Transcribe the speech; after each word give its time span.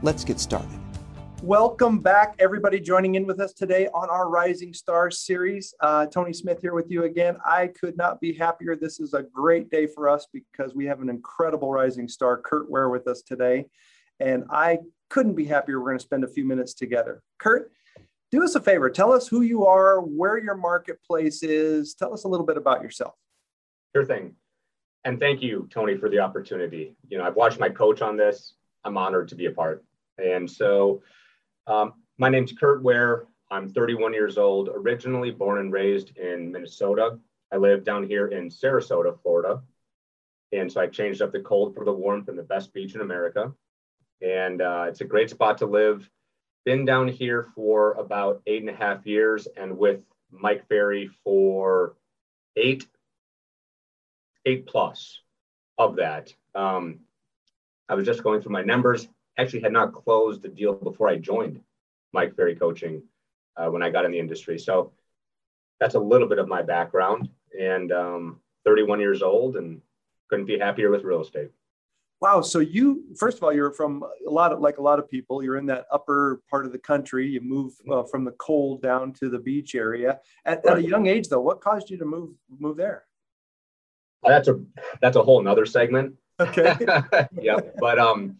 Let's 0.00 0.22
get 0.24 0.38
started. 0.38 0.78
Welcome 1.42 1.98
back, 1.98 2.36
everybody 2.38 2.78
joining 2.78 3.16
in 3.16 3.26
with 3.26 3.40
us 3.40 3.52
today 3.52 3.88
on 3.88 4.08
our 4.10 4.28
Rising 4.28 4.72
Stars 4.72 5.18
series. 5.18 5.74
Uh, 5.80 6.06
Tony 6.06 6.32
Smith 6.32 6.60
here 6.60 6.72
with 6.72 6.88
you 6.88 7.02
again. 7.02 7.36
I 7.44 7.68
could 7.68 7.96
not 7.96 8.20
be 8.20 8.32
happier. 8.32 8.76
This 8.76 9.00
is 9.00 9.14
a 9.14 9.24
great 9.24 9.70
day 9.70 9.88
for 9.88 10.08
us 10.08 10.28
because 10.32 10.72
we 10.72 10.86
have 10.86 11.00
an 11.00 11.08
incredible 11.08 11.72
rising 11.72 12.06
star, 12.06 12.40
Kurt 12.40 12.70
Ware, 12.70 12.90
with 12.90 13.08
us 13.08 13.22
today. 13.22 13.66
And 14.20 14.44
I 14.50 14.78
couldn't 15.10 15.34
be 15.34 15.46
happier. 15.46 15.80
We're 15.80 15.86
going 15.86 15.98
to 15.98 16.04
spend 16.04 16.22
a 16.22 16.28
few 16.28 16.44
minutes 16.44 16.74
together. 16.74 17.20
Kurt, 17.40 17.72
do 18.30 18.44
us 18.44 18.54
a 18.54 18.60
favor. 18.60 18.90
Tell 18.90 19.12
us 19.12 19.26
who 19.26 19.40
you 19.40 19.66
are, 19.66 20.00
where 20.00 20.38
your 20.38 20.56
marketplace 20.56 21.42
is. 21.42 21.94
Tell 21.94 22.14
us 22.14 22.22
a 22.22 22.28
little 22.28 22.46
bit 22.46 22.56
about 22.56 22.82
yourself. 22.82 23.14
Sure 23.96 24.04
thing. 24.04 24.36
And 25.04 25.18
thank 25.18 25.42
you, 25.42 25.68
Tony, 25.72 25.96
for 25.96 26.08
the 26.08 26.20
opportunity. 26.20 26.94
You 27.08 27.18
know, 27.18 27.24
I've 27.24 27.36
watched 27.36 27.58
my 27.58 27.68
coach 27.68 28.00
on 28.00 28.16
this. 28.16 28.54
I'm 28.84 28.96
honored 28.96 29.28
to 29.28 29.34
be 29.34 29.46
a 29.46 29.50
part. 29.50 29.84
And 30.18 30.50
so, 30.50 31.02
um, 31.66 31.94
my 32.18 32.28
name's 32.28 32.52
Kurt 32.52 32.82
Ware. 32.82 33.26
I'm 33.50 33.68
31 33.68 34.12
years 34.12 34.36
old, 34.36 34.68
originally 34.68 35.30
born 35.30 35.58
and 35.58 35.72
raised 35.72 36.16
in 36.16 36.52
Minnesota. 36.52 37.18
I 37.52 37.56
live 37.56 37.84
down 37.84 38.06
here 38.06 38.26
in 38.26 38.50
Sarasota, 38.50 39.18
Florida. 39.22 39.62
And 40.52 40.70
so 40.70 40.80
I 40.80 40.86
changed 40.86 41.22
up 41.22 41.32
the 41.32 41.40
cold 41.40 41.74
for 41.74 41.84
the 41.84 41.92
warmth 41.92 42.28
and 42.28 42.38
the 42.38 42.42
best 42.42 42.72
beach 42.72 42.94
in 42.94 43.00
America. 43.00 43.52
And 44.20 44.60
uh, 44.60 44.86
it's 44.88 45.00
a 45.00 45.06
great 45.06 45.30
spot 45.30 45.58
to 45.58 45.66
live. 45.66 46.08
Been 46.64 46.84
down 46.84 47.08
here 47.08 47.48
for 47.54 47.92
about 47.94 48.42
eight 48.46 48.60
and 48.60 48.70
a 48.70 48.76
half 48.76 49.06
years 49.06 49.46
and 49.56 49.78
with 49.78 50.02
Mike 50.30 50.66
Ferry 50.68 51.08
for 51.24 51.96
eight, 52.56 52.86
eight 54.44 54.66
plus 54.66 55.20
of 55.78 55.96
that. 55.96 56.34
Um, 56.54 57.00
I 57.88 57.94
was 57.94 58.04
just 58.04 58.22
going 58.22 58.42
through 58.42 58.52
my 58.52 58.62
numbers 58.62 59.08
actually 59.38 59.60
had 59.60 59.72
not 59.72 59.92
closed 59.92 60.42
the 60.42 60.48
deal 60.48 60.74
before 60.74 61.08
I 61.08 61.16
joined 61.16 61.60
Mike 62.12 62.34
Ferry 62.34 62.56
Coaching 62.56 63.02
uh, 63.56 63.68
when 63.68 63.82
I 63.82 63.90
got 63.90 64.04
in 64.04 64.10
the 64.10 64.18
industry. 64.18 64.58
So 64.58 64.92
that's 65.80 65.94
a 65.94 66.00
little 66.00 66.28
bit 66.28 66.38
of 66.38 66.48
my 66.48 66.62
background 66.62 67.28
and 67.58 67.92
um, 67.92 68.40
31 68.64 69.00
years 69.00 69.22
old 69.22 69.56
and 69.56 69.80
couldn't 70.28 70.46
be 70.46 70.58
happier 70.58 70.90
with 70.90 71.04
real 71.04 71.22
estate. 71.22 71.50
Wow. 72.20 72.40
So 72.40 72.58
you, 72.58 73.04
first 73.16 73.36
of 73.36 73.44
all, 73.44 73.52
you're 73.52 73.70
from 73.70 74.02
a 74.26 74.30
lot 74.30 74.52
of, 74.52 74.60
like 74.60 74.78
a 74.78 74.82
lot 74.82 74.98
of 74.98 75.08
people, 75.08 75.42
you're 75.42 75.56
in 75.56 75.66
that 75.66 75.86
upper 75.92 76.42
part 76.50 76.66
of 76.66 76.72
the 76.72 76.78
country. 76.78 77.28
You 77.28 77.40
move 77.40 77.74
uh, 77.90 78.02
from 78.02 78.24
the 78.24 78.32
cold 78.32 78.82
down 78.82 79.12
to 79.14 79.28
the 79.28 79.38
beach 79.38 79.76
area 79.76 80.18
at, 80.44 80.62
right. 80.64 80.78
at, 80.78 80.84
a 80.84 80.88
young 80.88 81.06
age 81.06 81.28
though. 81.28 81.40
What 81.40 81.60
caused 81.60 81.90
you 81.90 81.96
to 81.98 82.04
move, 82.04 82.30
move 82.58 82.76
there? 82.76 83.04
that's 84.24 84.48
a, 84.48 84.60
that's 85.00 85.16
a 85.16 85.22
whole 85.22 85.40
nother 85.40 85.64
segment. 85.64 86.14
Okay. 86.40 86.74
yeah. 87.40 87.60
But, 87.78 88.00
um, 88.00 88.36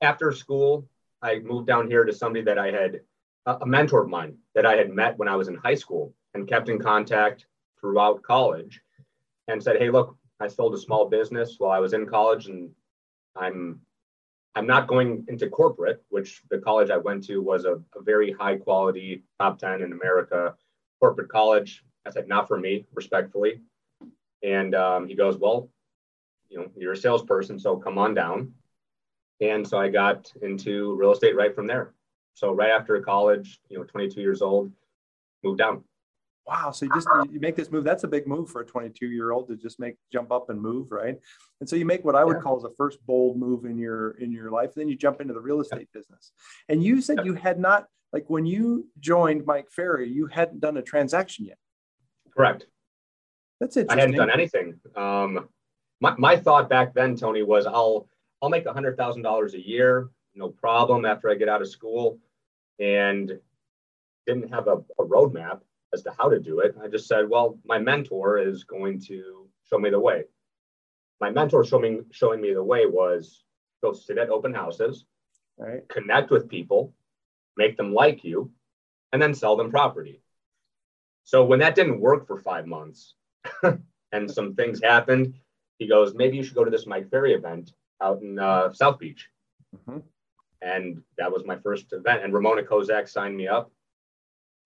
after 0.00 0.32
school, 0.32 0.88
I 1.22 1.38
moved 1.38 1.66
down 1.66 1.88
here 1.88 2.04
to 2.04 2.12
somebody 2.12 2.44
that 2.44 2.58
I 2.58 2.70
had 2.70 3.00
a 3.46 3.66
mentor 3.66 4.02
of 4.02 4.08
mine 4.08 4.38
that 4.54 4.66
I 4.66 4.76
had 4.76 4.90
met 4.90 5.16
when 5.18 5.28
I 5.28 5.36
was 5.36 5.48
in 5.48 5.54
high 5.54 5.76
school 5.76 6.14
and 6.34 6.48
kept 6.48 6.68
in 6.68 6.78
contact 6.78 7.46
throughout 7.80 8.22
college 8.22 8.80
and 9.48 9.62
said, 9.62 9.76
Hey, 9.76 9.90
look, 9.90 10.16
I 10.40 10.48
sold 10.48 10.74
a 10.74 10.78
small 10.78 11.08
business 11.08 11.54
while 11.58 11.70
I 11.70 11.78
was 11.78 11.92
in 11.92 12.06
college 12.06 12.46
and 12.46 12.70
I'm 13.36 13.80
I'm 14.56 14.66
not 14.66 14.88
going 14.88 15.26
into 15.28 15.50
corporate, 15.50 16.02
which 16.08 16.42
the 16.50 16.58
college 16.58 16.88
I 16.88 16.96
went 16.96 17.24
to 17.24 17.42
was 17.42 17.66
a, 17.66 17.74
a 17.94 18.02
very 18.02 18.32
high 18.32 18.56
quality 18.56 19.22
top 19.38 19.58
10 19.58 19.82
in 19.82 19.92
America 19.92 20.54
corporate 20.98 21.28
college. 21.28 21.84
I 22.06 22.10
said, 22.10 22.26
not 22.26 22.48
for 22.48 22.58
me, 22.58 22.86
respectfully. 22.94 23.60
And 24.42 24.74
um, 24.74 25.08
he 25.08 25.14
goes, 25.14 25.36
well, 25.36 25.68
you 26.48 26.58
know, 26.58 26.70
you're 26.74 26.92
a 26.92 26.96
salesperson, 26.96 27.58
so 27.58 27.76
come 27.76 27.98
on 27.98 28.14
down. 28.14 28.54
And 29.40 29.66
so 29.66 29.78
I 29.78 29.88
got 29.88 30.32
into 30.42 30.94
real 30.96 31.12
estate 31.12 31.36
right 31.36 31.54
from 31.54 31.66
there. 31.66 31.94
So 32.34 32.52
right 32.52 32.70
after 32.70 33.00
college, 33.00 33.60
you 33.68 33.78
know, 33.78 33.84
22 33.84 34.20
years 34.20 34.42
old, 34.42 34.72
moved 35.42 35.58
down. 35.58 35.84
Wow. 36.46 36.70
So 36.70 36.86
you 36.86 36.92
just 36.94 37.08
you 37.30 37.40
make 37.40 37.56
this 37.56 37.72
move. 37.72 37.82
That's 37.82 38.04
a 38.04 38.08
big 38.08 38.26
move 38.26 38.48
for 38.50 38.60
a 38.60 38.66
22 38.66 39.06
year 39.06 39.32
old 39.32 39.48
to 39.48 39.56
just 39.56 39.80
make 39.80 39.96
jump 40.12 40.30
up 40.30 40.48
and 40.48 40.60
move, 40.60 40.92
right? 40.92 41.18
And 41.60 41.68
so 41.68 41.74
you 41.74 41.84
make 41.84 42.04
what 42.04 42.14
I 42.14 42.24
would 42.24 42.36
yeah. 42.36 42.42
call 42.42 42.56
as 42.56 42.64
a 42.64 42.70
first 42.76 43.04
bold 43.04 43.36
move 43.36 43.64
in 43.64 43.78
your 43.78 44.12
in 44.12 44.30
your 44.30 44.50
life. 44.50 44.74
Then 44.74 44.88
you 44.88 44.96
jump 44.96 45.20
into 45.20 45.34
the 45.34 45.40
real 45.40 45.60
estate 45.60 45.88
yeah. 45.92 45.98
business. 45.98 46.32
And 46.68 46.84
you 46.84 47.00
said 47.00 47.18
yeah. 47.18 47.24
you 47.24 47.34
had 47.34 47.58
not 47.58 47.86
like 48.12 48.26
when 48.28 48.46
you 48.46 48.86
joined 49.00 49.44
Mike 49.44 49.70
Ferry, 49.70 50.08
you 50.08 50.26
hadn't 50.26 50.60
done 50.60 50.76
a 50.76 50.82
transaction 50.82 51.46
yet. 51.46 51.58
Correct. 52.36 52.66
That's 53.60 53.76
it. 53.76 53.86
I 53.90 53.98
hadn't 53.98 54.14
done 54.14 54.30
anything. 54.30 54.78
Um, 54.94 55.48
my, 56.00 56.14
my 56.18 56.36
thought 56.36 56.68
back 56.68 56.94
then, 56.94 57.16
Tony, 57.16 57.42
was 57.42 57.66
I'll 57.66 58.08
I'll 58.42 58.50
make 58.50 58.66
$100,000 58.66 59.54
a 59.54 59.66
year, 59.66 60.10
no 60.34 60.48
problem 60.48 61.04
after 61.04 61.30
I 61.30 61.34
get 61.34 61.48
out 61.48 61.62
of 61.62 61.68
school. 61.68 62.18
And 62.78 63.40
didn't 64.26 64.52
have 64.52 64.66
a, 64.66 64.76
a 64.98 65.04
roadmap 65.04 65.60
as 65.94 66.02
to 66.02 66.12
how 66.18 66.28
to 66.28 66.40
do 66.40 66.60
it. 66.60 66.76
I 66.82 66.88
just 66.88 67.06
said, 67.06 67.28
well, 67.28 67.58
my 67.64 67.78
mentor 67.78 68.38
is 68.38 68.64
going 68.64 69.00
to 69.02 69.48
show 69.64 69.78
me 69.78 69.90
the 69.90 70.00
way. 70.00 70.24
My 71.20 71.30
mentor 71.30 71.64
showing 71.64 72.04
showing 72.10 72.40
me 72.40 72.52
the 72.52 72.62
way 72.62 72.84
was 72.86 73.44
go 73.82 73.92
sit 73.92 74.18
at 74.18 74.28
open 74.28 74.52
houses, 74.52 75.06
right. 75.56 75.88
connect 75.88 76.30
with 76.30 76.48
people, 76.48 76.92
make 77.56 77.76
them 77.76 77.94
like 77.94 78.24
you, 78.24 78.50
and 79.12 79.22
then 79.22 79.32
sell 79.32 79.56
them 79.56 79.70
property. 79.70 80.20
So 81.24 81.44
when 81.44 81.60
that 81.60 81.74
didn't 81.74 82.00
work 82.00 82.26
for 82.26 82.38
five 82.38 82.66
months 82.66 83.14
and 84.12 84.30
some 84.30 84.54
things 84.54 84.82
happened, 84.82 85.34
he 85.78 85.86
goes, 85.86 86.14
maybe 86.14 86.36
you 86.36 86.42
should 86.42 86.54
go 86.54 86.64
to 86.64 86.70
this 86.70 86.86
Mike 86.86 87.10
Ferry 87.10 87.32
event 87.32 87.72
out 88.02 88.22
in 88.22 88.38
uh, 88.38 88.72
South 88.72 88.98
Beach. 88.98 89.28
Mm-hmm. 89.74 89.98
And 90.62 91.02
that 91.18 91.32
was 91.32 91.44
my 91.44 91.56
first 91.56 91.92
event. 91.92 92.24
And 92.24 92.32
Ramona 92.32 92.62
Kozak 92.62 93.08
signed 93.08 93.36
me 93.36 93.46
up. 93.48 93.70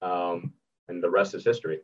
Um, 0.03 0.53
and 0.89 1.03
the 1.03 1.11
rest 1.11 1.35
is 1.35 1.45
history. 1.45 1.81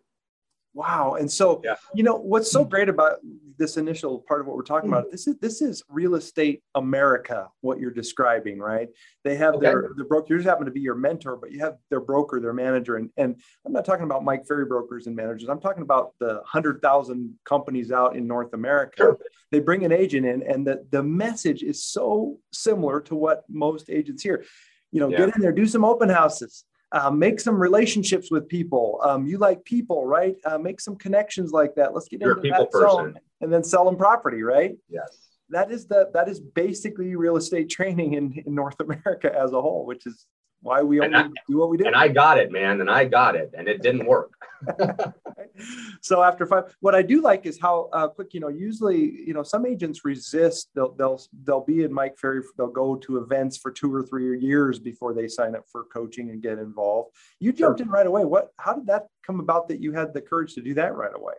Wow. 0.76 1.16
And 1.18 1.30
so, 1.30 1.62
yeah. 1.64 1.76
you 1.94 2.02
know, 2.02 2.16
what's 2.16 2.52
so 2.52 2.62
great 2.62 2.90
about 2.90 3.16
this 3.56 3.78
initial 3.78 4.18
part 4.28 4.42
of 4.42 4.46
what 4.46 4.56
we're 4.56 4.62
talking 4.62 4.90
about, 4.90 5.10
this 5.10 5.26
is 5.26 5.38
this 5.38 5.62
is 5.62 5.82
real 5.88 6.16
estate 6.16 6.62
America, 6.74 7.48
what 7.62 7.80
you're 7.80 7.90
describing, 7.90 8.58
right? 8.58 8.88
They 9.24 9.36
have 9.36 9.54
okay. 9.54 9.68
their 9.68 9.90
the 9.96 10.04
broker, 10.04 10.26
you 10.34 10.36
just 10.36 10.46
happen 10.46 10.66
to 10.66 10.70
be 10.70 10.82
your 10.82 10.94
mentor, 10.94 11.36
but 11.36 11.50
you 11.50 11.60
have 11.60 11.78
their 11.88 12.00
broker, 12.00 12.40
their 12.40 12.52
manager. 12.52 12.96
And, 12.96 13.08
and 13.16 13.40
I'm 13.64 13.72
not 13.72 13.86
talking 13.86 14.04
about 14.04 14.22
Mike 14.22 14.46
Ferry 14.46 14.66
brokers 14.66 15.06
and 15.06 15.16
managers. 15.16 15.48
I'm 15.48 15.60
talking 15.60 15.82
about 15.82 16.12
the 16.20 16.42
hundred 16.44 16.82
thousand 16.82 17.34
companies 17.46 17.90
out 17.90 18.14
in 18.14 18.26
North 18.26 18.52
America. 18.52 18.96
Sure. 18.98 19.18
They 19.52 19.60
bring 19.60 19.84
an 19.84 19.92
agent 19.92 20.26
in, 20.26 20.42
and 20.42 20.66
the, 20.66 20.86
the 20.90 21.02
message 21.02 21.62
is 21.62 21.84
so 21.84 22.38
similar 22.52 23.00
to 23.02 23.14
what 23.14 23.44
most 23.48 23.90
agents 23.90 24.22
hear. 24.22 24.44
You 24.92 25.00
know, 25.00 25.08
yeah. 25.08 25.18
get 25.18 25.36
in 25.36 25.42
there, 25.42 25.52
do 25.52 25.66
some 25.66 25.84
open 25.84 26.08
houses 26.08 26.64
uh, 26.92 27.10
make 27.10 27.40
some 27.40 27.56
relationships 27.56 28.30
with 28.30 28.48
people. 28.48 29.00
Um, 29.02 29.26
you 29.26 29.38
like 29.38 29.64
people, 29.64 30.06
right? 30.06 30.36
Uh, 30.44 30.58
make 30.58 30.80
some 30.80 30.96
connections 30.96 31.52
like 31.52 31.74
that. 31.74 31.94
Let's 31.94 32.08
get 32.08 32.20
You're 32.20 32.36
into 32.36 32.50
that 32.50 32.70
person. 32.70 32.88
zone 32.88 33.18
and 33.40 33.52
then 33.52 33.64
sell 33.64 33.84
them 33.84 33.96
property, 33.96 34.42
right? 34.42 34.76
Yes. 34.88 35.08
That 35.50 35.70
is 35.70 35.86
the 35.86 36.10
that 36.14 36.28
is 36.28 36.40
basically 36.40 37.14
real 37.14 37.36
estate 37.36 37.70
training 37.70 38.14
in, 38.14 38.32
in 38.46 38.54
North 38.54 38.80
America 38.80 39.32
as 39.36 39.52
a 39.52 39.60
whole, 39.60 39.84
which 39.86 40.06
is 40.06 40.26
why 40.62 40.82
we 40.82 41.00
only 41.00 41.16
I, 41.16 41.28
do 41.48 41.58
what 41.58 41.70
we 41.70 41.76
do. 41.76 41.86
And 41.86 41.94
I 41.94 42.08
got 42.08 42.38
it, 42.38 42.50
man, 42.50 42.80
and 42.80 42.90
I 42.90 43.04
got 43.04 43.36
it, 43.36 43.52
and 43.56 43.68
it 43.68 43.82
didn't 43.82 44.06
work. 44.06 44.32
so 46.00 46.22
after 46.22 46.46
five, 46.46 46.74
what 46.80 46.94
I 46.94 47.02
do 47.02 47.20
like 47.20 47.46
is 47.46 47.58
how 47.60 47.88
uh, 47.92 48.08
quick, 48.08 48.34
you 48.34 48.40
know, 48.40 48.48
usually, 48.48 48.98
you 49.26 49.34
know, 49.34 49.42
some 49.42 49.66
agents 49.66 50.04
resist. 50.04 50.68
They'll 50.74 50.92
they'll 50.94 51.20
they'll 51.44 51.64
be 51.64 51.84
in 51.84 51.92
Mike 51.92 52.18
Ferry. 52.18 52.42
They'll 52.56 52.68
go 52.68 52.96
to 52.96 53.18
events 53.18 53.56
for 53.56 53.70
two 53.70 53.94
or 53.94 54.02
three 54.02 54.38
years 54.40 54.78
before 54.78 55.14
they 55.14 55.28
sign 55.28 55.54
up 55.54 55.64
for 55.70 55.84
coaching 55.84 56.30
and 56.30 56.42
get 56.42 56.58
involved. 56.58 57.14
You 57.40 57.52
jumped 57.52 57.78
sure. 57.78 57.86
in 57.86 57.90
right 57.90 58.06
away. 58.06 58.24
What? 58.24 58.52
How 58.58 58.74
did 58.74 58.86
that 58.86 59.06
come 59.24 59.40
about 59.40 59.68
that 59.68 59.80
you 59.80 59.92
had 59.92 60.12
the 60.12 60.20
courage 60.20 60.54
to 60.54 60.62
do 60.62 60.74
that 60.74 60.94
right 60.94 61.14
away? 61.14 61.34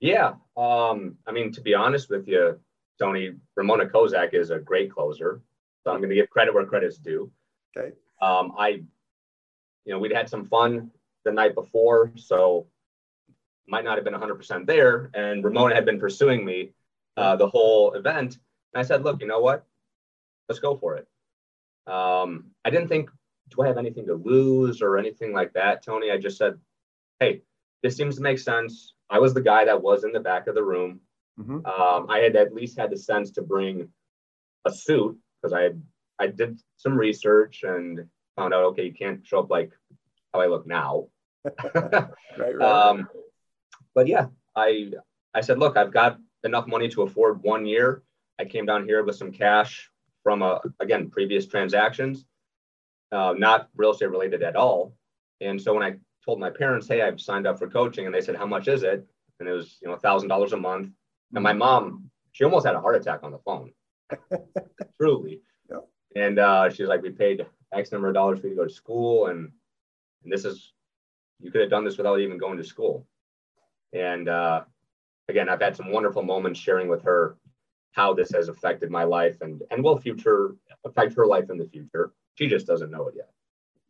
Yeah, 0.00 0.34
um, 0.56 1.16
I 1.26 1.32
mean, 1.32 1.50
to 1.52 1.60
be 1.60 1.74
honest 1.74 2.08
with 2.08 2.28
you, 2.28 2.60
Tony, 3.00 3.32
Ramona 3.56 3.86
Kozak 3.86 4.32
is 4.32 4.50
a 4.50 4.58
great 4.58 4.92
closer. 4.92 5.42
So 5.82 5.90
I'm 5.90 5.98
going 5.98 6.10
to 6.10 6.14
give 6.14 6.30
credit 6.30 6.54
where 6.54 6.66
credit's 6.66 6.98
due. 6.98 7.30
Okay. 7.76 7.92
Um, 8.20 8.52
I, 8.58 8.68
you 8.68 9.92
know, 9.92 9.98
we'd 9.98 10.12
had 10.12 10.28
some 10.28 10.44
fun 10.44 10.90
the 11.24 11.32
night 11.32 11.54
before, 11.54 12.12
so 12.16 12.66
might 13.66 13.84
not 13.84 13.96
have 13.96 14.04
been 14.04 14.14
100% 14.14 14.66
there. 14.66 15.10
And 15.14 15.44
Ramona 15.44 15.74
had 15.74 15.84
been 15.84 16.00
pursuing 16.00 16.44
me 16.44 16.72
uh, 17.16 17.36
the 17.36 17.48
whole 17.48 17.92
event. 17.92 18.38
And 18.72 18.80
I 18.80 18.82
said, 18.82 19.04
look, 19.04 19.20
you 19.20 19.26
know 19.26 19.40
what? 19.40 19.64
Let's 20.48 20.60
go 20.60 20.76
for 20.76 20.96
it. 20.96 21.06
Um, 21.86 22.46
I 22.64 22.70
didn't 22.70 22.88
think, 22.88 23.10
do 23.50 23.62
I 23.62 23.66
have 23.66 23.78
anything 23.78 24.06
to 24.06 24.14
lose 24.14 24.82
or 24.82 24.98
anything 24.98 25.32
like 25.32 25.52
that, 25.54 25.84
Tony? 25.84 26.10
I 26.10 26.18
just 26.18 26.38
said, 26.38 26.58
hey, 27.20 27.42
this 27.82 27.96
seems 27.96 28.16
to 28.16 28.22
make 28.22 28.38
sense. 28.38 28.94
I 29.10 29.18
was 29.18 29.34
the 29.34 29.40
guy 29.40 29.64
that 29.64 29.82
was 29.82 30.04
in 30.04 30.12
the 30.12 30.20
back 30.20 30.46
of 30.46 30.54
the 30.54 30.62
room. 30.62 31.00
Mm-hmm. 31.38 31.64
Um, 31.66 32.06
I 32.10 32.18
had 32.18 32.36
at 32.36 32.54
least 32.54 32.78
had 32.78 32.90
the 32.90 32.96
sense 32.96 33.30
to 33.32 33.42
bring 33.42 33.88
a 34.64 34.72
suit 34.72 35.16
because 35.40 35.52
I 35.52 35.62
had 35.62 35.82
I 36.18 36.28
did 36.28 36.60
some 36.76 36.96
research 36.96 37.62
and 37.62 38.06
found 38.36 38.54
out 38.54 38.64
okay, 38.64 38.84
you 38.84 38.94
can't 38.94 39.26
show 39.26 39.40
up 39.40 39.50
like 39.50 39.72
how 40.32 40.40
I 40.40 40.46
look 40.46 40.66
now. 40.66 41.08
right, 41.74 42.08
right. 42.36 42.60
Um, 42.60 43.08
but 43.94 44.06
yeah, 44.06 44.26
I 44.56 44.90
I 45.34 45.40
said, 45.40 45.58
look, 45.58 45.76
I've 45.76 45.92
got 45.92 46.18
enough 46.44 46.66
money 46.66 46.88
to 46.88 47.02
afford 47.02 47.42
one 47.42 47.66
year. 47.66 48.02
I 48.38 48.44
came 48.44 48.66
down 48.66 48.84
here 48.84 49.02
with 49.04 49.16
some 49.16 49.32
cash 49.32 49.90
from 50.22 50.42
a, 50.42 50.60
again 50.80 51.10
previous 51.10 51.46
transactions, 51.46 52.24
uh, 53.12 53.34
not 53.36 53.68
real 53.76 53.92
estate 53.92 54.10
related 54.10 54.42
at 54.42 54.56
all. 54.56 54.94
And 55.40 55.60
so 55.60 55.74
when 55.74 55.82
I 55.82 55.96
told 56.24 56.40
my 56.40 56.50
parents, 56.50 56.88
"Hey, 56.88 57.02
I've 57.02 57.20
signed 57.20 57.46
up 57.46 57.58
for 57.58 57.68
coaching," 57.68 58.06
and 58.06 58.14
they 58.14 58.20
said, 58.20 58.36
"How 58.36 58.46
much 58.46 58.68
is 58.68 58.82
it?" 58.82 59.06
and 59.40 59.48
it 59.48 59.52
was 59.52 59.78
you 59.82 59.88
know 59.88 59.96
thousand 59.96 60.28
dollars 60.28 60.52
a 60.52 60.56
month. 60.56 60.90
And 61.34 61.42
my 61.42 61.52
mom, 61.52 62.10
she 62.32 62.44
almost 62.44 62.66
had 62.66 62.74
a 62.74 62.80
heart 62.80 62.96
attack 62.96 63.20
on 63.22 63.32
the 63.32 63.38
phone, 63.38 63.72
truly. 65.00 65.42
And 66.18 66.38
uh, 66.38 66.70
she's 66.70 66.88
like, 66.88 67.02
"We 67.02 67.10
paid 67.10 67.46
X 67.72 67.92
number 67.92 68.08
of 68.08 68.14
dollars 68.14 68.40
for 68.40 68.48
you 68.48 68.54
to 68.54 68.60
go 68.60 68.66
to 68.66 68.72
school, 68.72 69.26
and 69.26 69.50
and 70.24 70.32
this 70.32 70.44
is 70.44 70.72
you 71.40 71.50
could 71.52 71.60
have 71.60 71.70
done 71.70 71.84
this 71.84 71.96
without 71.96 72.20
even 72.20 72.38
going 72.38 72.58
to 72.58 72.64
school." 72.64 73.06
And 73.92 74.28
uh, 74.28 74.62
again, 75.28 75.48
I've 75.48 75.60
had 75.60 75.76
some 75.76 75.92
wonderful 75.92 76.22
moments 76.22 76.58
sharing 76.58 76.88
with 76.88 77.02
her 77.02 77.36
how 77.92 78.14
this 78.14 78.30
has 78.32 78.48
affected 78.48 78.90
my 78.90 79.04
life 79.04 79.36
and 79.42 79.62
and 79.70 79.82
will 79.84 79.98
future 79.98 80.56
affect 80.84 81.14
her 81.14 81.26
life 81.26 81.50
in 81.50 81.58
the 81.58 81.68
future. 81.68 82.12
She 82.34 82.48
just 82.48 82.66
doesn't 82.66 82.90
know 82.90 83.08
it 83.08 83.14
yet. 83.16 83.30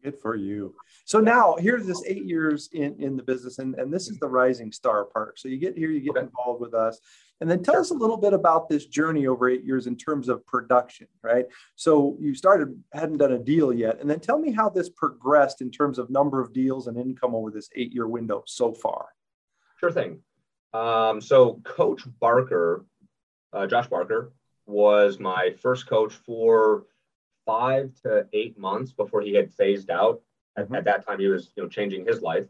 Good 0.03 0.19
for 0.21 0.37
you. 0.37 0.75
So 1.05 1.19
now 1.19 1.57
here's 1.59 1.87
this 1.87 2.03
eight 2.07 2.25
years 2.25 2.69
in, 2.73 2.95
in 3.03 3.17
the 3.17 3.23
business, 3.23 3.59
and, 3.59 3.75
and 3.75 3.93
this 3.93 4.09
is 4.09 4.17
the 4.19 4.29
rising 4.29 4.71
star 4.71 5.05
part. 5.05 5.41
So 5.41 5.49
you 5.49 5.59
get 5.59 5.77
here, 5.77 5.91
you 5.91 6.01
get 6.01 6.17
okay. 6.17 6.27
involved 6.27 6.61
with 6.61 6.73
us, 6.73 7.01
and 7.41 7.51
then 7.51 7.63
tell 7.63 7.75
sure. 7.75 7.81
us 7.81 7.91
a 7.91 7.95
little 7.95 8.17
bit 8.17 8.33
about 8.33 8.69
this 8.69 8.87
journey 8.87 9.27
over 9.27 9.49
eight 9.49 9.65
years 9.65 9.87
in 9.87 9.97
terms 9.97 10.29
of 10.29 10.45
production, 10.47 11.07
right? 11.23 11.47
So 11.77 12.17
you 12.21 12.35
started, 12.35 12.83
hadn't 12.93 13.19
done 13.19 13.33
a 13.33 13.39
deal 13.39 13.73
yet, 13.73 14.01
and 14.01 14.11
then 14.11 14.21
tell 14.21 14.39
me 14.39 14.51
how 14.51 14.69
this 14.69 14.89
progressed 14.89 15.61
in 15.61 15.71
terms 15.71 15.99
of 15.99 16.11
number 16.11 16.41
of 16.41 16.53
deals 16.53 16.89
and 16.89 16.99
income 16.99 17.35
over 17.35 17.51
this 17.51 17.71
eight 17.77 17.93
year 17.93 18.09
window 18.09 18.43
so 18.47 18.73
far. 18.73 19.07
Sure 19.79 19.93
thing. 19.93 20.21
Um, 20.73 21.21
so 21.21 21.61
Coach 21.65 22.03
Barker, 22.21 22.85
uh, 23.53 23.67
Josh 23.67 23.87
Barker, 23.87 24.33
was 24.67 25.19
my 25.19 25.55
first 25.63 25.87
coach 25.87 26.13
for 26.13 26.85
five 27.47 27.91
to 28.03 28.27
eight 28.33 28.59
months 28.59 28.93
before 28.93 29.23
he 29.23 29.35
had 29.35 29.53
phased 29.53 29.91
out. 29.91 30.21
At, 30.57 30.67
mm-hmm. 30.67 30.75
at 30.75 30.85
that 30.85 31.07
time, 31.07 31.21
he 31.21 31.29
was 31.29 31.53
you 31.57 31.63
know 31.63 31.69
changing 31.69 32.05
his 32.05 32.21
life. 32.21 32.47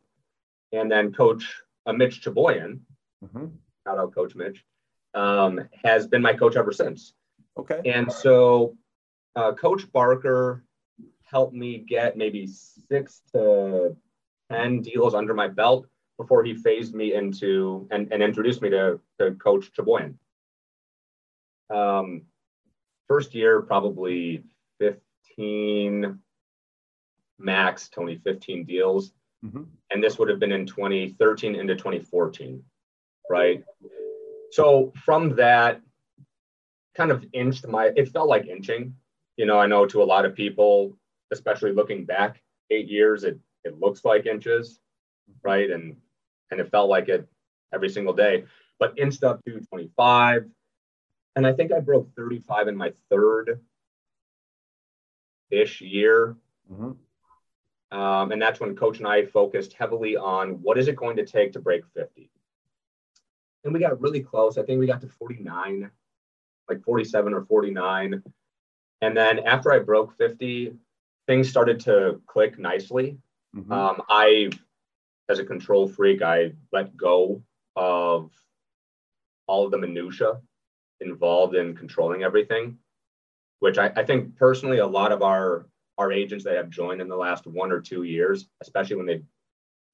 And 0.73 0.91
then 0.91 1.13
Coach 1.13 1.63
uh, 1.87 1.93
Mitch 1.93 2.23
Chaboyan, 2.23 2.81
mm-hmm. 3.25 3.47
shout 3.87 3.99
out 3.99 4.15
Coach 4.15 4.35
Mitch, 4.35 4.65
um, 5.15 5.69
has 5.85 6.07
been 6.07 6.23
my 6.23 6.35
coach 6.35 6.57
ever 6.57 6.73
since. 6.73 7.15
Okay. 7.59 7.81
And 7.85 8.11
so 8.13 8.77
uh, 9.37 9.53
Coach 9.53 9.91
Barker 9.93 10.65
helped 11.25 11.55
me 11.55 11.79
get 11.79 12.17
maybe 12.17 12.47
six 12.47 13.23
to 13.33 13.97
10 14.51 14.83
deals 14.83 15.15
under 15.15 15.35
my 15.35 15.49
belt 15.49 15.87
before 16.17 16.43
he 16.43 16.55
phased 16.55 16.95
me 16.95 17.15
into 17.15 17.87
and, 17.91 18.13
and 18.13 18.23
introduced 18.23 18.63
me 18.63 18.71
to, 18.71 19.01
to 19.19 19.33
Coach 19.33 19.71
Chaboyan. 19.73 20.15
Um, 21.71 22.23
first 23.07 23.35
year, 23.35 23.63
probably 23.63 24.43
15 24.81 26.19
max, 27.39 27.89
Tony, 27.89 28.21
15 28.25 28.65
deals. 28.65 29.13
Mm-hmm. 29.45 29.65
And 29.91 30.03
this 30.03 30.19
would 30.19 30.29
have 30.29 30.41
been 30.41 30.53
in 30.53 30.67
2013 30.67 31.55
into 31.55 31.77
2014, 31.77 32.63
right? 33.31 33.63
So 34.51 34.93
from 35.05 35.37
that, 35.37 35.81
kind 36.95 37.11
of 37.11 37.25
inched 37.33 37.67
my, 37.67 37.93
it 37.97 38.09
felt 38.09 38.29
like 38.29 38.47
inching. 38.47 38.95
You 39.37 39.47
know, 39.47 39.59
I 39.59 39.67
know 39.67 39.87
to 39.87 40.03
a 40.03 40.05
lot 40.05 40.25
of 40.25 40.35
people, 40.35 40.97
especially 41.31 41.73
looking 41.73 42.05
back 42.05 42.43
eight 42.71 42.89
years, 42.89 43.25
it, 43.25 43.39
it 43.65 43.79
looks 43.79 44.05
like 44.05 44.27
inches, 44.27 44.81
right? 45.43 45.71
And 45.71 45.97
and 46.51 46.61
it 46.61 46.71
felt 46.71 46.89
like 46.89 47.09
it 47.09 47.29
every 47.73 47.89
single 47.89 48.15
day. 48.15 48.45
But 48.79 48.99
inched 48.99 49.23
up 49.23 49.45
to 49.45 49.61
25, 49.61 50.47
and 51.37 51.47
I 51.47 51.53
think 51.53 51.73
I 51.73 51.81
broke 51.81 52.09
35 52.17 52.69
in 52.69 52.77
my 52.77 52.93
third 53.11 53.61
ish 55.51 55.81
year. 55.81 56.37
Mm-hmm. 56.73 57.99
Um, 57.99 58.33
and 58.33 58.43
that's 58.43 58.61
when 58.61 58.77
coach 58.77 58.99
and 58.99 59.07
I 59.07 59.27
focused 59.27 59.73
heavily 59.73 60.17
on 60.17 60.63
what 60.63 60.79
is 60.79 60.89
it 60.89 60.97
going 60.97 61.17
to 61.17 61.25
take 61.25 61.53
to 61.53 61.61
break 61.61 61.85
50. 61.95 62.18
And 63.65 63.75
we 63.75 63.81
got 63.81 64.01
really 64.01 64.21
close. 64.21 64.57
I 64.59 64.63
think 64.63 64.79
we 64.79 64.87
got 64.87 65.01
to 65.01 65.09
49, 65.09 65.91
like 66.69 66.83
47 66.83 67.35
or 67.35 67.45
49. 67.45 68.23
And 69.01 69.17
then 69.17 69.41
after 69.41 69.73
I 69.73 69.79
broke 69.79 70.17
50, 70.17 70.75
things 71.27 71.49
started 71.49 71.81
to 71.81 72.21
click 72.27 72.59
nicely. 72.59 73.19
Mm-hmm. 73.55 73.73
Um, 73.73 74.03
I, 74.09 74.51
as 75.29 75.39
a 75.39 75.45
control 75.45 75.89
freak, 75.89 76.23
I 76.23 76.53
let 76.73 76.97
go 76.97 77.43
of 77.77 78.31
all 79.47 79.65
of 79.65 79.71
the 79.71 79.79
minutia 79.79 80.41
involved 81.01 81.55
in 81.55 81.77
controlling 81.77 82.23
everything 82.23 82.79
which 83.61 83.79
I, 83.79 83.91
I 83.97 84.05
think 84.05 84.37
personally 84.37 84.79
a 84.79 84.87
lot 84.87 85.13
of 85.13 85.23
our 85.23 85.67
our 85.97 86.13
agents 86.13 86.45
that 86.45 86.55
have 86.55 86.71
joined 86.71 87.01
in 87.01 87.09
the 87.09 87.17
last 87.17 87.45
one 87.47 87.73
or 87.73 87.81
two 87.81 88.05
years, 88.05 88.47
especially 88.63 88.95
when 88.95 89.07
they've 89.07 89.25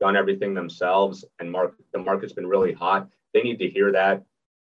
done 0.00 0.16
everything 0.16 0.52
themselves 0.52 1.24
and 1.38 1.50
mark 1.50 1.76
the 1.92 1.98
market's 1.98 2.32
been 2.32 2.46
really 2.46 2.72
hot, 2.72 3.08
they 3.34 3.42
need 3.42 3.58
to 3.58 3.68
hear 3.68 3.92
that 3.92 4.24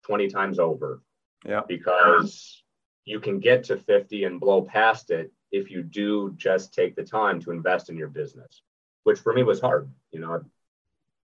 20 0.05 0.27
times 0.29 0.59
over. 0.59 1.01
Yeah. 1.45 1.61
Because 1.67 2.63
you 3.05 3.19
can 3.19 3.39
get 3.39 3.63
to 3.65 3.77
50 3.77 4.25
and 4.25 4.39
blow 4.39 4.61
past 4.61 5.09
it 5.09 5.31
if 5.51 5.71
you 5.71 5.81
do 5.81 6.33
just 6.37 6.73
take 6.73 6.95
the 6.95 7.03
time 7.03 7.41
to 7.41 7.51
invest 7.51 7.89
in 7.89 7.97
your 7.97 8.09
business, 8.09 8.61
which 9.03 9.19
for 9.19 9.33
me 9.33 9.41
was 9.41 9.59
hard. 9.59 9.89
You 10.11 10.19
know, 10.19 10.33
I 10.33 10.37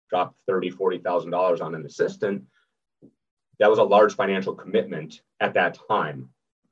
dropped 0.09 0.41
30, 0.47 0.71
$40,000 0.71 1.61
on 1.61 1.75
an 1.75 1.85
assistant. 1.85 2.45
That 3.59 3.69
was 3.69 3.79
a 3.79 3.83
large 3.83 4.15
financial 4.15 4.55
commitment 4.55 5.21
at 5.39 5.53
that 5.53 5.77
time 5.87 6.29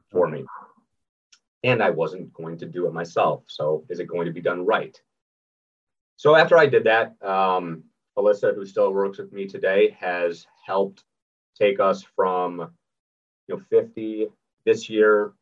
for 0.09 0.27
me 0.27 0.45
and 1.65 1.81
I 1.81 1.89
wasn't 1.89 2.31
going 2.31 2.59
to 2.59 2.67
do 2.67 2.85
it 2.85 2.93
myself. 2.93 3.43
So 3.47 3.85
is 3.89 3.99
it 3.99 4.07
going 4.07 4.27
to 4.27 4.31
be 4.31 4.41
done 4.41 4.65
right? 4.65 4.95
So 6.15 6.35
after 6.35 6.57
I 6.57 6.67
did 6.67 6.83
that, 6.83 7.15
um, 7.23 7.85
Alyssa, 8.17 8.55
who 8.55 8.65
still 8.65 8.93
works 8.93 9.17
with 9.17 9.33
me 9.33 9.45
today, 9.47 9.95
has 9.99 10.47
helped 10.65 11.03
take 11.59 11.79
us 11.79 12.03
from 12.15 12.71
you 13.47 13.55
know 13.55 13.61
50 13.69 14.27
this 14.65 14.89
year. 14.89 15.33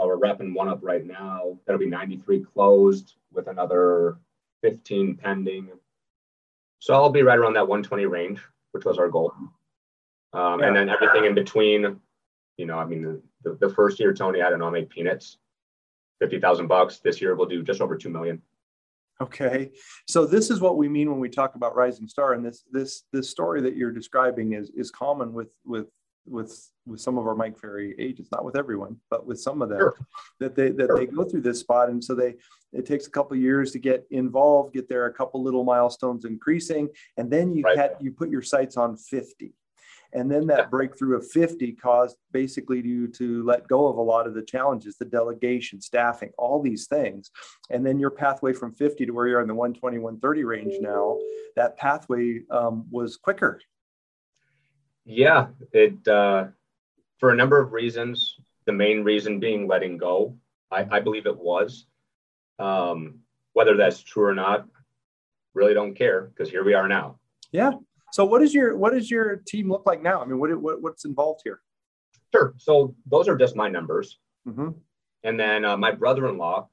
Uh, 0.00 0.06
we're 0.06 0.16
wrapping 0.16 0.54
one 0.54 0.68
up 0.68 0.80
right 0.82 1.04
now. 1.04 1.58
That'll 1.66 1.80
be 1.80 1.86
93 1.86 2.44
closed 2.44 3.14
with 3.32 3.48
another 3.48 4.18
15 4.62 5.16
pending. 5.16 5.70
So 6.80 6.94
I'll 6.94 7.10
be 7.10 7.22
right 7.22 7.38
around 7.38 7.54
that 7.54 7.66
120 7.66 8.06
range, 8.06 8.40
which 8.72 8.84
was 8.84 8.98
our 8.98 9.08
goal. 9.08 9.32
Um, 10.32 10.60
yeah. 10.60 10.68
And 10.68 10.76
then 10.76 10.88
everything 10.88 11.24
in 11.24 11.34
between, 11.34 12.00
you 12.56 12.66
know, 12.66 12.78
I 12.78 12.84
mean, 12.84 13.20
the, 13.42 13.54
the 13.54 13.68
first 13.68 13.98
year, 13.98 14.12
Tony, 14.12 14.42
I 14.42 14.50
don't 14.50 14.58
know, 14.60 14.68
I 14.68 14.70
made 14.70 14.90
peanuts, 14.90 15.38
50,000 16.20 16.66
bucks. 16.66 16.98
This 16.98 17.20
year 17.20 17.34
we'll 17.34 17.48
do 17.48 17.62
just 17.62 17.80
over 17.80 17.96
2 17.96 18.08
million. 18.08 18.42
Okay. 19.20 19.70
So 20.06 20.26
this 20.26 20.50
is 20.50 20.60
what 20.60 20.76
we 20.76 20.88
mean 20.88 21.10
when 21.10 21.18
we 21.18 21.28
talk 21.28 21.54
about 21.56 21.74
rising 21.74 22.06
star. 22.06 22.34
And 22.34 22.44
this, 22.44 22.64
this, 22.70 23.04
this 23.12 23.28
story 23.28 23.60
that 23.62 23.76
you're 23.76 23.90
describing 23.90 24.52
is, 24.52 24.70
is 24.70 24.90
common 24.90 25.32
with, 25.32 25.48
with, 25.64 25.86
with, 26.24 26.70
with 26.86 27.00
some 27.00 27.18
of 27.18 27.26
our 27.26 27.34
Mike 27.34 27.58
Ferry 27.58 27.94
agents, 27.98 28.30
not 28.30 28.44
with 28.44 28.56
everyone, 28.56 28.96
but 29.10 29.26
with 29.26 29.40
some 29.40 29.60
of 29.60 29.70
them 29.70 29.78
sure. 29.78 29.96
that 30.38 30.54
they, 30.54 30.70
that 30.70 30.86
sure. 30.86 30.98
they 30.98 31.06
go 31.06 31.24
through 31.24 31.40
this 31.40 31.58
spot. 31.58 31.88
And 31.88 32.02
so 32.02 32.14
they, 32.14 32.34
it 32.72 32.86
takes 32.86 33.06
a 33.06 33.10
couple 33.10 33.36
years 33.36 33.72
to 33.72 33.78
get 33.78 34.06
involved, 34.10 34.74
get 34.74 34.88
there, 34.88 35.06
a 35.06 35.12
couple 35.12 35.42
little 35.42 35.64
milestones 35.64 36.24
increasing, 36.24 36.88
and 37.16 37.30
then 37.30 37.54
you 37.54 37.62
right. 37.64 37.76
had, 37.76 37.96
you 38.00 38.12
put 38.12 38.30
your 38.30 38.42
sights 38.42 38.76
on 38.76 38.96
50 38.96 39.52
and 40.12 40.30
then 40.30 40.46
that 40.46 40.70
breakthrough 40.70 41.16
of 41.16 41.30
50 41.30 41.72
caused 41.72 42.16
basically 42.32 42.80
you 42.80 43.08
to 43.08 43.42
let 43.44 43.68
go 43.68 43.88
of 43.88 43.96
a 43.96 44.02
lot 44.02 44.26
of 44.26 44.34
the 44.34 44.42
challenges, 44.42 44.96
the 44.96 45.04
delegation, 45.04 45.80
staffing, 45.80 46.30
all 46.38 46.62
these 46.62 46.86
things. 46.86 47.30
And 47.70 47.84
then 47.84 47.98
your 47.98 48.10
pathway 48.10 48.54
from 48.54 48.72
50 48.72 49.06
to 49.06 49.12
where 49.12 49.26
you're 49.26 49.42
in 49.42 49.48
the 49.48 49.54
120, 49.54 49.98
130 49.98 50.44
range 50.44 50.74
now, 50.80 51.18
that 51.56 51.76
pathway 51.76 52.40
um, 52.50 52.86
was 52.90 53.16
quicker. 53.16 53.60
Yeah, 55.04 55.48
it, 55.72 56.06
uh, 56.08 56.46
for 57.18 57.30
a 57.30 57.36
number 57.36 57.60
of 57.60 57.72
reasons, 57.72 58.36
the 58.64 58.72
main 58.72 59.04
reason 59.04 59.40
being 59.40 59.66
letting 59.66 59.98
go. 59.98 60.36
I, 60.70 60.86
I 60.90 61.00
believe 61.00 61.26
it 61.26 61.38
was. 61.38 61.86
Um, 62.58 63.20
whether 63.52 63.76
that's 63.76 64.02
true 64.02 64.24
or 64.24 64.34
not, 64.34 64.66
really 65.54 65.74
don't 65.74 65.94
care 65.94 66.22
because 66.22 66.50
here 66.50 66.64
we 66.64 66.74
are 66.74 66.88
now. 66.88 67.18
Yeah, 67.50 67.72
so 68.12 68.24
what 68.24 68.42
is 68.42 68.54
your 68.54 68.76
what 68.76 68.92
does 68.92 69.10
your 69.10 69.36
team 69.46 69.70
look 69.70 69.84
like 69.86 70.02
now? 70.02 70.20
I 70.20 70.24
mean, 70.24 70.38
what, 70.38 70.54
what 70.60 70.82
what's 70.82 71.04
involved 71.04 71.42
here? 71.44 71.60
Sure. 72.34 72.54
So 72.58 72.94
those 73.06 73.28
are 73.28 73.36
just 73.36 73.56
my 73.56 73.68
numbers. 73.68 74.18
Mm-hmm. 74.46 74.70
And 75.24 75.40
then 75.40 75.64
uh, 75.64 75.76
my 75.76 75.90
brother-in-law, 75.90 76.68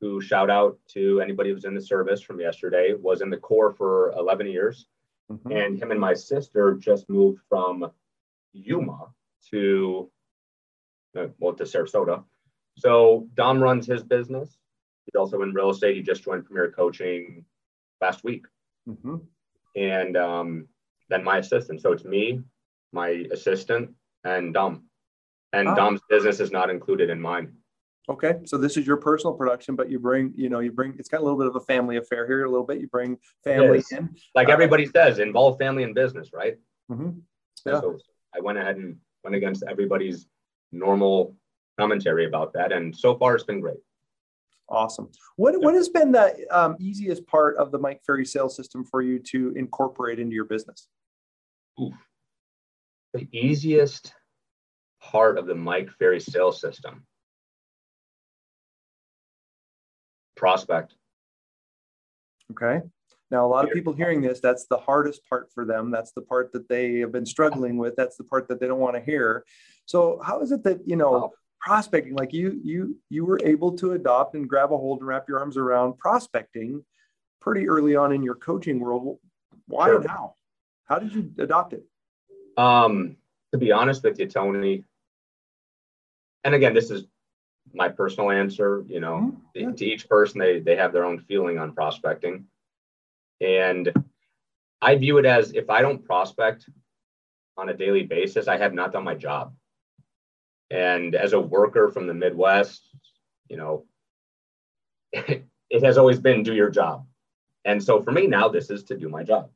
who 0.00 0.20
shout 0.20 0.50
out 0.50 0.78
to 0.92 1.20
anybody 1.20 1.50
who's 1.50 1.64
in 1.64 1.74
the 1.74 1.82
service 1.82 2.22
from 2.22 2.40
yesterday, 2.40 2.94
was 2.94 3.20
in 3.20 3.30
the 3.30 3.36
Corps 3.36 3.72
for 3.72 4.12
11 4.12 4.46
years. 4.46 4.86
Mm-hmm. 5.30 5.52
And 5.52 5.78
him 5.78 5.90
and 5.90 6.00
my 6.00 6.14
sister 6.14 6.74
just 6.74 7.08
moved 7.08 7.40
from 7.48 7.90
Yuma 8.52 9.08
to, 9.50 10.10
uh, 11.16 11.26
well, 11.38 11.54
to 11.54 11.64
Sarasota. 11.64 12.24
So 12.76 13.28
Dom 13.34 13.62
runs 13.62 13.86
his 13.86 14.02
business. 14.02 14.56
He's 15.04 15.18
also 15.18 15.42
in 15.42 15.52
real 15.52 15.70
estate. 15.70 15.96
He 15.96 16.02
just 16.02 16.24
joined 16.24 16.46
Premier 16.46 16.70
Coaching 16.70 17.44
last 18.00 18.24
week. 18.24 18.46
Mm-hmm. 18.88 19.16
And 19.76 20.16
um, 20.16 20.68
then 21.08 21.24
my 21.24 21.38
assistant. 21.38 21.80
So 21.82 21.92
it's 21.92 22.04
me, 22.04 22.40
my 22.92 23.26
assistant, 23.32 23.90
and 24.24 24.54
Dom. 24.54 24.84
And 25.52 25.68
ah. 25.68 25.74
Dom's 25.74 26.00
business 26.08 26.40
is 26.40 26.50
not 26.50 26.70
included 26.70 27.10
in 27.10 27.20
mine. 27.20 27.52
Okay, 28.08 28.38
so 28.44 28.56
this 28.56 28.76
is 28.76 28.86
your 28.86 28.96
personal 28.96 29.34
production, 29.34 29.76
but 29.76 29.88
you 29.88 30.00
bring, 30.00 30.32
you 30.34 30.48
know, 30.48 30.58
you 30.58 30.72
bring. 30.72 30.96
It's 30.98 31.08
got 31.08 31.20
a 31.20 31.24
little 31.24 31.38
bit 31.38 31.46
of 31.46 31.54
a 31.54 31.60
family 31.60 31.96
affair 31.96 32.26
here. 32.26 32.44
A 32.44 32.50
little 32.50 32.66
bit, 32.66 32.80
you 32.80 32.88
bring 32.88 33.18
family 33.44 33.84
in. 33.92 34.16
Like 34.34 34.48
uh, 34.48 34.52
everybody 34.52 34.86
says, 34.86 35.20
involve 35.20 35.58
family 35.58 35.84
in 35.84 35.94
business, 35.94 36.30
right? 36.32 36.56
Mm-hmm. 36.90 37.20
Yeah. 37.66 37.80
So 37.80 37.98
I 38.34 38.40
went 38.40 38.58
ahead 38.58 38.76
and 38.76 38.96
went 39.22 39.36
against 39.36 39.62
everybody's 39.68 40.26
normal 40.72 41.36
commentary 41.78 42.26
about 42.26 42.52
that, 42.54 42.72
and 42.72 42.96
so 42.96 43.16
far 43.16 43.36
it's 43.36 43.44
been 43.44 43.60
great. 43.60 43.78
Awesome. 44.70 45.10
What, 45.36 45.60
what 45.60 45.74
has 45.74 45.88
been 45.88 46.12
the 46.12 46.46
um, 46.50 46.76
easiest 46.78 47.26
part 47.26 47.56
of 47.56 47.72
the 47.72 47.78
Mike 47.78 48.02
Ferry 48.06 48.24
sales 48.24 48.54
system 48.54 48.84
for 48.84 49.02
you 49.02 49.18
to 49.18 49.52
incorporate 49.56 50.20
into 50.20 50.34
your 50.34 50.44
business? 50.44 50.88
Oof. 51.80 51.94
The 53.12 53.26
easiest 53.32 54.14
part 55.02 55.38
of 55.38 55.46
the 55.46 55.54
Mike 55.54 55.90
Ferry 55.98 56.20
sales 56.20 56.60
system 56.60 57.04
prospect. 60.36 60.94
Okay. 62.52 62.80
Now, 63.30 63.46
a 63.46 63.48
lot 63.48 63.64
of 63.64 63.72
people 63.72 63.92
hearing 63.92 64.22
this, 64.22 64.40
that's 64.40 64.66
the 64.66 64.76
hardest 64.76 65.20
part 65.28 65.52
for 65.54 65.64
them. 65.64 65.90
That's 65.90 66.12
the 66.12 66.22
part 66.22 66.52
that 66.52 66.68
they 66.68 66.98
have 66.98 67.12
been 67.12 67.26
struggling 67.26 67.76
with. 67.76 67.94
That's 67.96 68.16
the 68.16 68.24
part 68.24 68.48
that 68.48 68.58
they 68.58 68.66
don't 68.66 68.80
want 68.80 68.96
to 68.96 69.02
hear. 69.02 69.44
So, 69.86 70.20
how 70.24 70.40
is 70.40 70.50
it 70.50 70.64
that, 70.64 70.80
you 70.84 70.96
know, 70.96 71.32
prospecting 71.60 72.14
like 72.14 72.32
you 72.32 72.58
you 72.64 72.96
you 73.10 73.24
were 73.24 73.40
able 73.44 73.72
to 73.76 73.92
adopt 73.92 74.34
and 74.34 74.48
grab 74.48 74.72
a 74.72 74.76
hold 74.76 75.00
and 75.00 75.06
wrap 75.06 75.28
your 75.28 75.38
arms 75.38 75.56
around 75.56 75.96
prospecting 75.98 76.82
pretty 77.40 77.68
early 77.68 77.94
on 77.94 78.12
in 78.12 78.22
your 78.22 78.34
coaching 78.34 78.80
world 78.80 79.18
why 79.66 79.86
sure. 79.86 80.00
and 80.00 80.08
how 80.08 80.34
how 80.86 80.98
did 80.98 81.14
you 81.14 81.30
adopt 81.38 81.74
it 81.74 81.84
um 82.56 83.16
to 83.52 83.58
be 83.58 83.70
honest 83.72 84.02
with 84.02 84.18
you 84.18 84.26
tony 84.26 84.84
and 86.44 86.54
again 86.54 86.72
this 86.72 86.90
is 86.90 87.04
my 87.74 87.88
personal 87.88 88.30
answer 88.30 88.82
you 88.88 89.00
know 89.00 89.16
mm-hmm. 89.16 89.68
yeah. 89.68 89.72
to 89.72 89.84
each 89.84 90.08
person 90.08 90.40
they 90.40 90.60
they 90.60 90.76
have 90.76 90.92
their 90.92 91.04
own 91.04 91.20
feeling 91.20 91.58
on 91.58 91.74
prospecting 91.74 92.46
and 93.42 93.92
i 94.80 94.94
view 94.96 95.18
it 95.18 95.26
as 95.26 95.52
if 95.52 95.68
i 95.68 95.82
don't 95.82 96.04
prospect 96.06 96.70
on 97.58 97.68
a 97.68 97.74
daily 97.74 98.02
basis 98.02 98.48
i 98.48 98.56
have 98.56 98.72
not 98.72 98.92
done 98.92 99.04
my 99.04 99.14
job 99.14 99.52
and 100.70 101.14
as 101.14 101.32
a 101.32 101.40
worker 101.40 101.88
from 101.88 102.06
the 102.06 102.14
Midwest, 102.14 102.88
you 103.48 103.56
know, 103.56 103.84
it 105.12 105.82
has 105.82 105.98
always 105.98 106.18
been 106.18 106.42
do 106.42 106.54
your 106.54 106.70
job. 106.70 107.06
And 107.64 107.82
so 107.82 108.00
for 108.00 108.12
me 108.12 108.26
now, 108.26 108.48
this 108.48 108.70
is 108.70 108.84
to 108.84 108.96
do 108.96 109.08
my 109.08 109.22
job. 109.22 109.50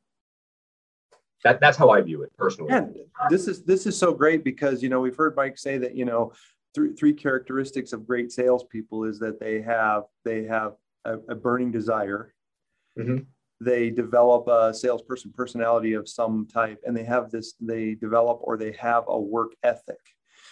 That, 1.43 1.59
that's 1.59 1.77
how 1.77 1.89
I 1.89 2.01
view 2.01 2.23
it 2.23 2.35
personally. 2.37 2.73
And 2.73 2.95
this 3.29 3.47
is 3.47 3.63
this 3.63 3.85
is 3.85 3.97
so 3.97 4.13
great 4.13 4.43
because 4.43 4.81
you 4.81 4.89
know 4.89 4.99
we've 4.99 5.15
heard 5.15 5.35
Mike 5.35 5.57
say 5.57 5.77
that 5.77 5.95
you 5.95 6.05
know 6.05 6.33
three 6.73 6.93
three 6.93 7.13
characteristics 7.13 7.93
of 7.93 8.07
great 8.07 8.31
salespeople 8.31 9.05
is 9.05 9.19
that 9.19 9.39
they 9.39 9.61
have 9.61 10.03
they 10.23 10.43
have 10.45 10.73
a, 11.05 11.17
a 11.29 11.35
burning 11.35 11.71
desire, 11.71 12.33
mm-hmm. 12.97 13.19
they 13.61 13.91
develop 13.91 14.47
a 14.47 14.73
salesperson 14.73 15.31
personality 15.35 15.93
of 15.93 16.09
some 16.09 16.47
type, 16.51 16.81
and 16.85 16.97
they 16.97 17.03
have 17.03 17.29
this 17.29 17.53
they 17.59 17.93
develop 17.93 18.39
or 18.41 18.57
they 18.57 18.71
have 18.73 19.03
a 19.07 19.19
work 19.19 19.53
ethic. 19.61 19.99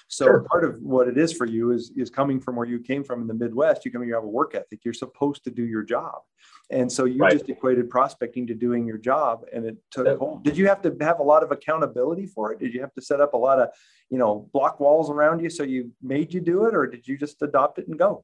So 0.07 0.25
sure. 0.25 0.45
part 0.49 0.63
of 0.63 0.81
what 0.81 1.07
it 1.07 1.17
is 1.17 1.33
for 1.33 1.45
you 1.45 1.71
is 1.71 1.91
is 1.95 2.09
coming 2.09 2.39
from 2.39 2.55
where 2.55 2.67
you 2.67 2.79
came 2.79 3.03
from 3.03 3.21
in 3.21 3.27
the 3.27 3.33
Midwest. 3.33 3.85
You 3.85 3.91
come, 3.91 4.03
you 4.03 4.13
have 4.13 4.23
a 4.23 4.27
work 4.27 4.55
ethic. 4.55 4.81
You're 4.83 4.93
supposed 4.93 5.43
to 5.45 5.51
do 5.51 5.63
your 5.63 5.83
job, 5.83 6.21
and 6.69 6.91
so 6.91 7.05
you 7.05 7.19
right. 7.19 7.33
just 7.33 7.49
equated 7.49 7.89
prospecting 7.89 8.47
to 8.47 8.53
doing 8.53 8.85
your 8.85 8.97
job, 8.97 9.45
and 9.53 9.65
it 9.65 9.77
took 9.91 10.07
yeah. 10.07 10.15
hold. 10.15 10.43
Did 10.43 10.57
you 10.57 10.67
have 10.67 10.81
to 10.83 10.95
have 11.01 11.19
a 11.19 11.23
lot 11.23 11.43
of 11.43 11.51
accountability 11.51 12.25
for 12.25 12.51
it? 12.51 12.59
Did 12.59 12.73
you 12.73 12.81
have 12.81 12.93
to 12.93 13.01
set 13.01 13.21
up 13.21 13.33
a 13.33 13.37
lot 13.37 13.59
of, 13.59 13.69
you 14.09 14.17
know, 14.17 14.49
block 14.53 14.79
walls 14.79 15.09
around 15.09 15.41
you 15.41 15.49
so 15.49 15.63
you 15.63 15.91
made 16.01 16.33
you 16.33 16.41
do 16.41 16.65
it, 16.65 16.75
or 16.75 16.87
did 16.87 17.07
you 17.07 17.17
just 17.17 17.41
adopt 17.41 17.79
it 17.79 17.87
and 17.87 17.97
go? 17.97 18.23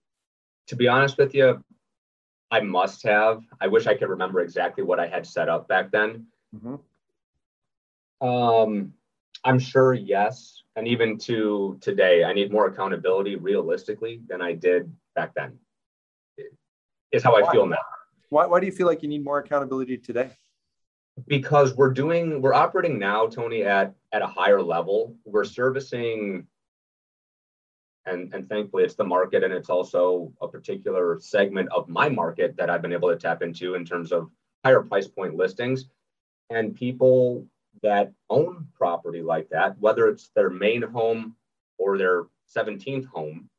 To 0.68 0.76
be 0.76 0.88
honest 0.88 1.18
with 1.18 1.34
you, 1.34 1.64
I 2.52 2.60
must 2.62 3.04
have. 3.04 3.44
I 3.60 3.68
wish 3.68 3.88
I 3.88 3.96
could 3.96 4.10
remember 4.10 4.42
exactly 4.42 4.84
what 4.84 5.00
I 5.00 5.08
had 5.08 5.26
set 5.26 5.50
up 5.50 5.68
back 5.68 5.92
then. 5.92 6.28
Mm-hmm. 6.56 8.28
Um, 8.28 8.94
I'm 9.44 9.60
sure 9.60 9.94
yes 9.94 10.64
and 10.80 10.88
even 10.88 11.18
to 11.18 11.78
today, 11.82 12.24
I 12.24 12.32
need 12.32 12.54
more 12.54 12.68
accountability 12.68 13.36
realistically 13.36 14.22
than 14.30 14.42
I 14.42 14.54
did 14.54 14.90
back 15.14 15.34
then. 15.36 15.60
Is 17.12 17.22
how 17.22 17.34
why? 17.34 17.42
I 17.42 17.52
feel 17.52 17.66
now. 17.66 17.78
Why, 18.30 18.46
why 18.46 18.62
do 18.62 18.66
you 18.66 18.72
feel 18.72 18.88
like 18.88 19.04
you 19.04 19.10
need 19.10 19.24
more 19.24 19.40
accountability 19.40 19.98
today? 19.98 20.30
Because 21.28 21.76
we're 21.76 21.92
doing, 21.92 22.42
we're 22.42 22.54
operating 22.54 22.98
now, 22.98 23.28
Tony, 23.28 23.64
at 23.64 23.94
at 24.14 24.22
a 24.22 24.28
higher 24.28 24.62
level. 24.62 25.18
We're 25.26 25.44
servicing, 25.44 26.48
and 28.06 28.34
and 28.34 28.48
thankfully 28.48 28.86
it's 28.86 28.96
the 28.96 29.04
market, 29.04 29.44
and 29.44 29.54
it's 29.54 29.70
also 29.70 30.32
a 30.42 30.48
particular 30.48 31.20
segment 31.20 31.68
of 31.76 31.90
my 31.90 32.08
market 32.08 32.56
that 32.56 32.70
I've 32.70 32.82
been 32.82 32.94
able 32.94 33.10
to 33.10 33.18
tap 33.18 33.42
into 33.42 33.76
in 33.76 33.84
terms 33.84 34.14
of 34.14 34.30
higher 34.64 34.82
price 34.82 35.10
point 35.10 35.36
listings, 35.36 35.90
and 36.50 36.74
people 36.74 37.46
that 37.84 38.12
own 38.30 38.68
property 38.76 39.22
like 39.22 39.50
that, 39.50 39.80
whether 39.80 40.08
it's 40.08 40.30
their 40.36 40.50
main 40.50 40.82
home 40.82 41.36
or 41.78 41.98
their 41.98 42.24
17th 42.56 43.06
home, 43.06 43.50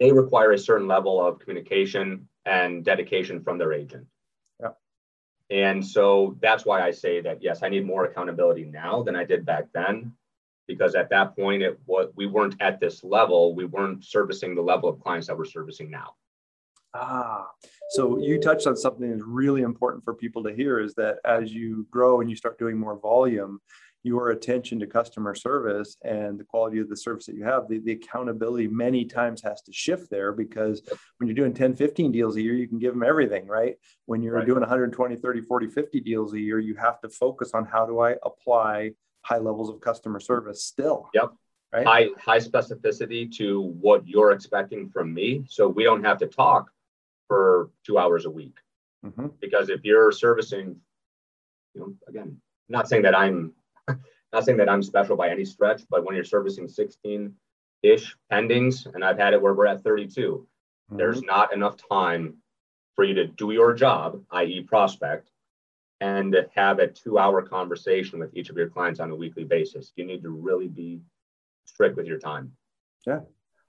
they 0.00 0.12
require 0.12 0.52
a 0.52 0.58
certain 0.58 0.88
level 0.88 1.24
of 1.24 1.38
communication 1.38 2.28
and 2.44 2.84
dedication 2.84 3.42
from 3.42 3.58
their 3.58 3.72
agent. 3.72 4.06
Yeah. 4.60 4.70
And 5.50 5.84
so 5.84 6.36
that's 6.40 6.64
why 6.64 6.82
I 6.82 6.90
say 6.90 7.20
that 7.22 7.42
yes, 7.42 7.62
I 7.62 7.68
need 7.68 7.86
more 7.86 8.04
accountability 8.04 8.64
now 8.64 9.02
than 9.02 9.16
I 9.16 9.24
did 9.24 9.46
back 9.46 9.66
then, 9.72 10.12
because 10.66 10.94
at 10.94 11.10
that 11.10 11.36
point 11.36 11.62
it 11.62 11.78
was 11.86 12.10
we 12.16 12.26
weren't 12.26 12.56
at 12.60 12.80
this 12.80 13.02
level, 13.04 13.54
we 13.54 13.64
weren't 13.64 14.04
servicing 14.04 14.54
the 14.54 14.62
level 14.62 14.88
of 14.88 15.00
clients 15.00 15.28
that 15.28 15.38
we're 15.38 15.44
servicing 15.44 15.90
now. 15.90 16.14
Ah, 16.94 17.48
so 17.90 18.18
you 18.18 18.40
touched 18.40 18.68
on 18.68 18.76
something 18.76 19.10
that's 19.10 19.24
really 19.24 19.62
important 19.62 20.04
for 20.04 20.14
people 20.14 20.44
to 20.44 20.54
hear 20.54 20.78
is 20.78 20.94
that 20.94 21.16
as 21.24 21.52
you 21.52 21.86
grow 21.90 22.20
and 22.20 22.30
you 22.30 22.36
start 22.36 22.58
doing 22.58 22.78
more 22.78 22.98
volume, 23.00 23.60
your 24.04 24.30
attention 24.30 24.78
to 24.78 24.86
customer 24.86 25.34
service 25.34 25.96
and 26.04 26.38
the 26.38 26.44
quality 26.44 26.78
of 26.78 26.88
the 26.88 26.96
service 26.96 27.26
that 27.26 27.34
you 27.34 27.42
have, 27.42 27.66
the, 27.68 27.78
the 27.80 27.92
accountability 27.92 28.68
many 28.68 29.04
times 29.04 29.42
has 29.42 29.62
to 29.62 29.72
shift 29.72 30.10
there 30.10 30.30
because 30.30 30.82
when 31.16 31.26
you're 31.26 31.34
doing 31.34 31.54
10, 31.54 31.74
15 31.74 32.12
deals 32.12 32.36
a 32.36 32.42
year, 32.42 32.54
you 32.54 32.68
can 32.68 32.78
give 32.78 32.92
them 32.92 33.02
everything, 33.02 33.46
right? 33.46 33.76
When 34.04 34.22
you're 34.22 34.34
right. 34.34 34.46
doing 34.46 34.60
120, 34.60 35.16
30, 35.16 35.40
40, 35.40 35.68
50 35.68 36.00
deals 36.00 36.34
a 36.34 36.38
year, 36.38 36.58
you 36.58 36.76
have 36.76 37.00
to 37.00 37.08
focus 37.08 37.52
on 37.54 37.64
how 37.64 37.86
do 37.86 37.98
I 38.00 38.16
apply 38.22 38.90
high 39.22 39.38
levels 39.38 39.70
of 39.70 39.80
customer 39.80 40.20
service 40.20 40.62
still. 40.62 41.08
Yep. 41.14 41.32
Right? 41.72 41.86
High, 41.86 42.08
high 42.18 42.38
specificity 42.38 43.34
to 43.38 43.62
what 43.80 44.06
you're 44.06 44.32
expecting 44.32 44.90
from 44.90 45.12
me. 45.12 45.44
So 45.48 45.66
we 45.66 45.82
don't 45.82 46.04
have 46.04 46.18
to 46.18 46.26
talk 46.26 46.70
for 47.28 47.70
two 47.84 47.98
hours 47.98 48.26
a 48.26 48.30
week. 48.30 48.56
Mm-hmm. 49.04 49.26
Because 49.40 49.68
if 49.68 49.84
you're 49.84 50.12
servicing, 50.12 50.76
you 51.74 51.80
know, 51.80 51.94
again, 52.08 52.40
not 52.68 52.88
saying 52.88 53.02
that 53.02 53.16
I'm 53.16 53.52
not 54.32 54.44
saying 54.44 54.58
that 54.58 54.68
I'm 54.68 54.82
special 54.82 55.16
by 55.16 55.28
any 55.28 55.44
stretch, 55.44 55.82
but 55.90 56.04
when 56.04 56.14
you're 56.14 56.24
servicing 56.24 56.68
16 56.68 57.32
ish 57.82 58.16
pendings, 58.32 58.92
and 58.94 59.04
I've 59.04 59.18
had 59.18 59.34
it 59.34 59.42
where 59.42 59.54
we're 59.54 59.66
at 59.66 59.82
32, 59.82 60.46
mm-hmm. 60.90 60.96
there's 60.96 61.22
not 61.22 61.52
enough 61.52 61.76
time 61.88 62.36
for 62.94 63.04
you 63.04 63.14
to 63.14 63.26
do 63.26 63.50
your 63.50 63.74
job, 63.74 64.22
i.e., 64.30 64.62
prospect, 64.62 65.30
and 66.00 66.36
have 66.54 66.78
a 66.78 66.86
two 66.86 67.18
hour 67.18 67.42
conversation 67.42 68.18
with 68.18 68.34
each 68.34 68.50
of 68.50 68.56
your 68.56 68.68
clients 68.68 69.00
on 69.00 69.10
a 69.10 69.14
weekly 69.14 69.44
basis. 69.44 69.92
You 69.96 70.06
need 70.06 70.22
to 70.22 70.30
really 70.30 70.68
be 70.68 71.00
strict 71.64 71.96
with 71.96 72.06
your 72.06 72.18
time. 72.18 72.52
Yeah 73.06 73.20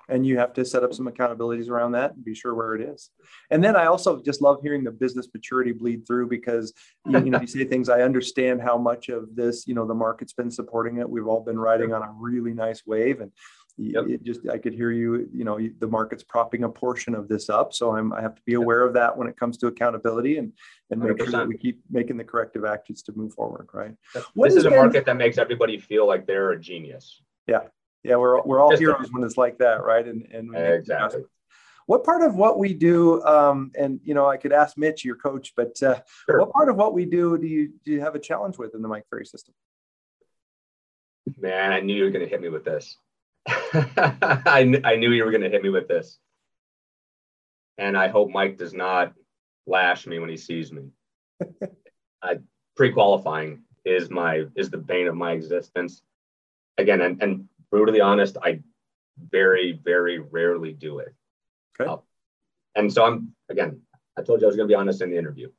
and 0.09 0.25
you 0.25 0.37
have 0.37 0.53
to 0.53 0.65
set 0.65 0.83
up 0.83 0.93
some 0.93 1.07
accountabilities 1.07 1.69
around 1.69 1.93
that 1.93 2.13
and 2.13 2.23
be 2.23 2.35
sure 2.35 2.53
where 2.53 2.75
it 2.75 2.81
is. 2.81 3.09
And 3.49 3.63
then 3.63 3.75
i 3.75 3.85
also 3.85 4.21
just 4.21 4.41
love 4.41 4.59
hearing 4.61 4.83
the 4.83 4.91
business 4.91 5.27
maturity 5.33 5.71
bleed 5.71 6.05
through 6.05 6.27
because 6.27 6.73
you, 7.05 7.17
you 7.19 7.31
know 7.31 7.41
you 7.41 7.47
say 7.47 7.65
things 7.65 7.89
i 7.89 8.01
understand 8.01 8.61
how 8.61 8.77
much 8.77 9.09
of 9.09 9.35
this 9.35 9.67
you 9.67 9.73
know 9.73 9.85
the 9.85 9.93
market's 9.93 10.33
been 10.33 10.51
supporting 10.51 10.97
it. 10.97 11.09
We've 11.09 11.27
all 11.27 11.41
been 11.41 11.59
riding 11.59 11.93
on 11.93 12.01
a 12.01 12.11
really 12.17 12.53
nice 12.53 12.85
wave. 12.85 13.21
And 13.21 13.31
yep. 13.77 14.05
it 14.07 14.23
just 14.23 14.47
i 14.49 14.57
could 14.57 14.73
hear 14.73 14.91
you 14.91 15.27
you 15.33 15.43
know 15.43 15.59
the 15.79 15.87
market's 15.87 16.23
propping 16.23 16.63
a 16.63 16.69
portion 16.69 17.15
of 17.15 17.27
this 17.27 17.49
up. 17.49 17.73
So 17.73 17.95
i'm 17.95 18.13
i 18.13 18.21
have 18.21 18.35
to 18.35 18.41
be 18.45 18.53
aware 18.53 18.83
of 18.85 18.93
that 18.93 19.15
when 19.17 19.27
it 19.27 19.37
comes 19.37 19.57
to 19.59 19.67
accountability 19.67 20.37
and 20.37 20.53
and 20.89 20.99
make 20.99 21.17
100%. 21.17 21.17
sure 21.17 21.31
that 21.31 21.47
we 21.47 21.57
keep 21.57 21.81
making 21.89 22.17
the 22.17 22.23
corrective 22.23 22.65
actions 22.65 23.01
to 23.03 23.13
move 23.15 23.33
forward 23.33 23.67
right? 23.73 23.95
What 24.33 24.49
this 24.49 24.57
is 24.57 24.65
a 24.65 24.69
been, 24.69 24.79
market 24.79 25.05
that 25.05 25.17
makes 25.17 25.37
everybody 25.37 25.79
feel 25.79 26.07
like 26.07 26.25
they're 26.25 26.51
a 26.51 26.59
genius. 26.59 27.21
Yeah 27.47 27.61
Yeah, 28.05 28.17
we're 28.17 28.39
we're 28.43 28.59
all 28.59 28.77
heroes 28.77 29.07
when 29.11 29.23
it's 29.23 29.35
like 29.35 29.57
that, 29.57 29.83
right? 29.83 30.05
And 30.07 30.27
and 30.31 30.55
exactly. 30.55 31.23
What 31.87 32.03
part 32.03 32.21
of 32.21 32.35
what 32.35 32.59
we 32.59 32.73
do, 32.73 33.23
um, 33.23 33.71
and 33.77 33.99
you 34.03 34.13
know, 34.13 34.27
I 34.27 34.37
could 34.37 34.53
ask 34.53 34.77
Mitch, 34.77 35.03
your 35.03 35.15
coach, 35.15 35.53
but 35.55 35.81
uh, 35.81 35.99
sure. 36.29 36.39
what 36.39 36.51
part 36.51 36.69
of 36.69 36.75
what 36.75 36.93
we 36.93 37.05
do 37.05 37.35
do 37.37 37.47
you 37.47 37.73
do 37.83 37.91
you 37.91 38.01
have 38.01 38.13
a 38.13 38.19
challenge 38.19 38.59
with 38.59 38.75
in 38.75 38.83
the 38.83 38.87
Mike 38.87 39.05
Ferry 39.09 39.25
system? 39.25 39.55
Man, 41.37 41.71
I 41.71 41.79
knew 41.79 41.95
you 41.95 42.03
were 42.03 42.11
going 42.11 42.23
to 42.23 42.29
hit 42.29 42.41
me 42.41 42.49
with 42.49 42.63
this. 42.63 42.95
I, 43.47 44.79
I 44.83 44.95
knew 44.97 45.11
you 45.11 45.25
were 45.25 45.31
going 45.31 45.43
to 45.43 45.49
hit 45.49 45.63
me 45.63 45.69
with 45.69 45.87
this. 45.87 46.19
And 47.79 47.97
I 47.97 48.07
hope 48.07 48.29
Mike 48.29 48.57
does 48.57 48.73
not 48.73 49.13
lash 49.65 50.05
me 50.05 50.19
when 50.19 50.29
he 50.29 50.37
sees 50.37 50.71
me. 50.71 50.89
uh, 52.21 52.35
pre-qualifying 52.75 53.63
is 53.83 54.11
my 54.11 54.45
is 54.55 54.69
the 54.69 54.77
bane 54.77 55.07
of 55.07 55.15
my 55.15 55.31
existence. 55.31 56.03
Again, 56.77 57.01
and, 57.01 57.21
and 57.23 57.49
brutally 57.75 57.99
honest, 57.99 58.37
I 58.41 58.61
very, 59.19 59.73
very 59.83 60.19
rarely 60.19 60.71
do 60.71 60.99
it. 60.99 61.13
Okay. 61.79 61.91
Uh, 61.91 61.97
and 62.75 62.91
so 62.91 63.03
I'm 63.03 63.33
again, 63.49 63.81
I 64.17 64.21
told 64.21 64.39
you 64.39 64.47
I 64.47 64.49
was 64.49 64.55
going 64.55 64.69
to 64.69 64.71
be 64.71 64.75
honest 64.75 65.01
in 65.01 65.09
the 65.09 65.17
interview. 65.17 65.49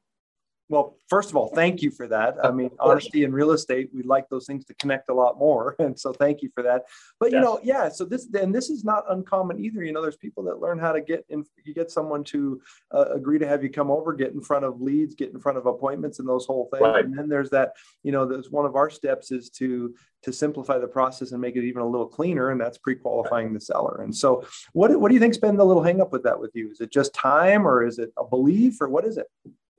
Well, 0.69 0.99
first 1.09 1.31
of 1.31 1.37
all, 1.37 1.49
thank 1.55 1.81
you 1.81 1.93
for 1.93 2.09
that. 2.09 2.37
I 2.43 2.51
mean, 2.51 2.71
honesty 2.81 3.23
in 3.23 3.33
real 3.33 3.53
estate, 3.53 3.91
we 3.95 4.03
like 4.03 4.29
those 4.29 4.47
things 4.47 4.65
to 4.65 4.75
connect 4.75 5.09
a 5.09 5.15
lot 5.15 5.39
more. 5.39 5.77
And 5.87 5.99
so 5.99 6.13
thank 6.13 6.43
you 6.43 6.51
for 6.53 6.65
that. 6.65 6.83
But, 7.21 7.31
you 7.31 7.39
know, 7.39 7.61
yeah, 7.63 7.89
so 7.89 8.05
this, 8.05 8.27
and 8.35 8.53
this 8.53 8.71
is 8.71 8.83
not 8.83 9.05
uncommon 9.09 9.63
either. 9.65 9.85
You 9.85 9.93
know, 9.93 10.03
there's 10.03 10.17
people 10.17 10.43
that 10.45 10.59
learn 10.59 10.81
how 10.81 10.91
to 10.91 11.01
get 11.01 11.25
in, 11.29 11.45
you 11.65 11.75
get 11.75 11.93
someone 11.93 12.25
to 12.25 12.61
uh, 12.93 13.05
agree 13.15 13.39
to 13.39 13.47
have 13.47 13.63
you 13.63 13.71
come 13.71 13.89
over, 13.89 14.13
get 14.15 14.33
in 14.33 14.41
front 14.41 14.65
of 14.65 14.81
leads, 14.81 15.15
get 15.15 15.33
in 15.33 15.39
front 15.39 15.59
of 15.59 15.67
appointments 15.67 16.19
and 16.19 16.29
those 16.29 16.45
whole 16.45 16.69
things. 16.73 16.83
Right. 16.83 17.05
And 17.05 17.17
then 17.17 17.29
there's 17.29 17.51
that, 17.51 17.75
you 18.03 18.11
know, 18.11 18.27
there's 18.27 18.51
one 18.51 18.67
of 18.67 18.75
our 18.75 18.91
steps 18.91 19.31
is 19.31 19.49
to, 19.51 19.95
to 20.23 20.33
simplify 20.33 20.79
the 20.79 20.89
process 20.89 21.31
and 21.31 21.41
make 21.41 21.55
it 21.55 21.65
even 21.65 21.83
a 21.83 21.89
little 21.89 22.09
cleaner. 22.09 22.51
And 22.51 22.61
that's 22.61 22.79
pre-qualifying 22.79 23.55
the 23.55 23.61
seller. 23.61 24.01
And 24.03 24.15
so 24.15 24.45
what, 24.73 24.99
what 24.99 25.09
do 25.09 25.15
you 25.15 25.21
think's 25.21 25.39
been 25.39 25.57
the 25.57 25.65
little 25.65 25.85
hangup 25.85 26.11
with 26.11 26.25
that 26.25 26.41
with 26.41 26.51
you? 26.55 26.73
Is 26.73 26.81
it 26.81 26.91
just 26.91 27.15
time 27.15 27.69
or 27.69 27.87
is 27.87 28.01
it 28.01 28.13
a 28.19 28.25
belief 28.25 28.81
or 28.81 28.89
what 28.89 29.05
is 29.05 29.19
it? 29.19 29.27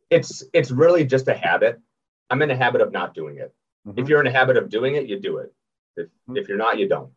It's 0.09 0.43
it's 0.53 0.71
really 0.71 1.05
just 1.05 1.27
a 1.27 1.33
habit. 1.33 1.79
I'm 2.29 2.41
in 2.41 2.51
a 2.51 2.55
habit 2.55 2.81
of 2.81 2.91
not 2.91 3.13
doing 3.13 3.37
it. 3.37 3.53
Mm-hmm. 3.87 3.99
If 3.99 4.09
you're 4.09 4.21
in 4.21 4.27
a 4.27 4.31
habit 4.31 4.57
of 4.57 4.69
doing 4.69 4.95
it, 4.95 5.07
you 5.07 5.19
do 5.19 5.37
it. 5.37 5.53
If 5.95 6.07
mm-hmm. 6.07 6.37
if 6.37 6.47
you're 6.47 6.57
not, 6.57 6.77
you 6.77 6.87
don't. 6.87 7.11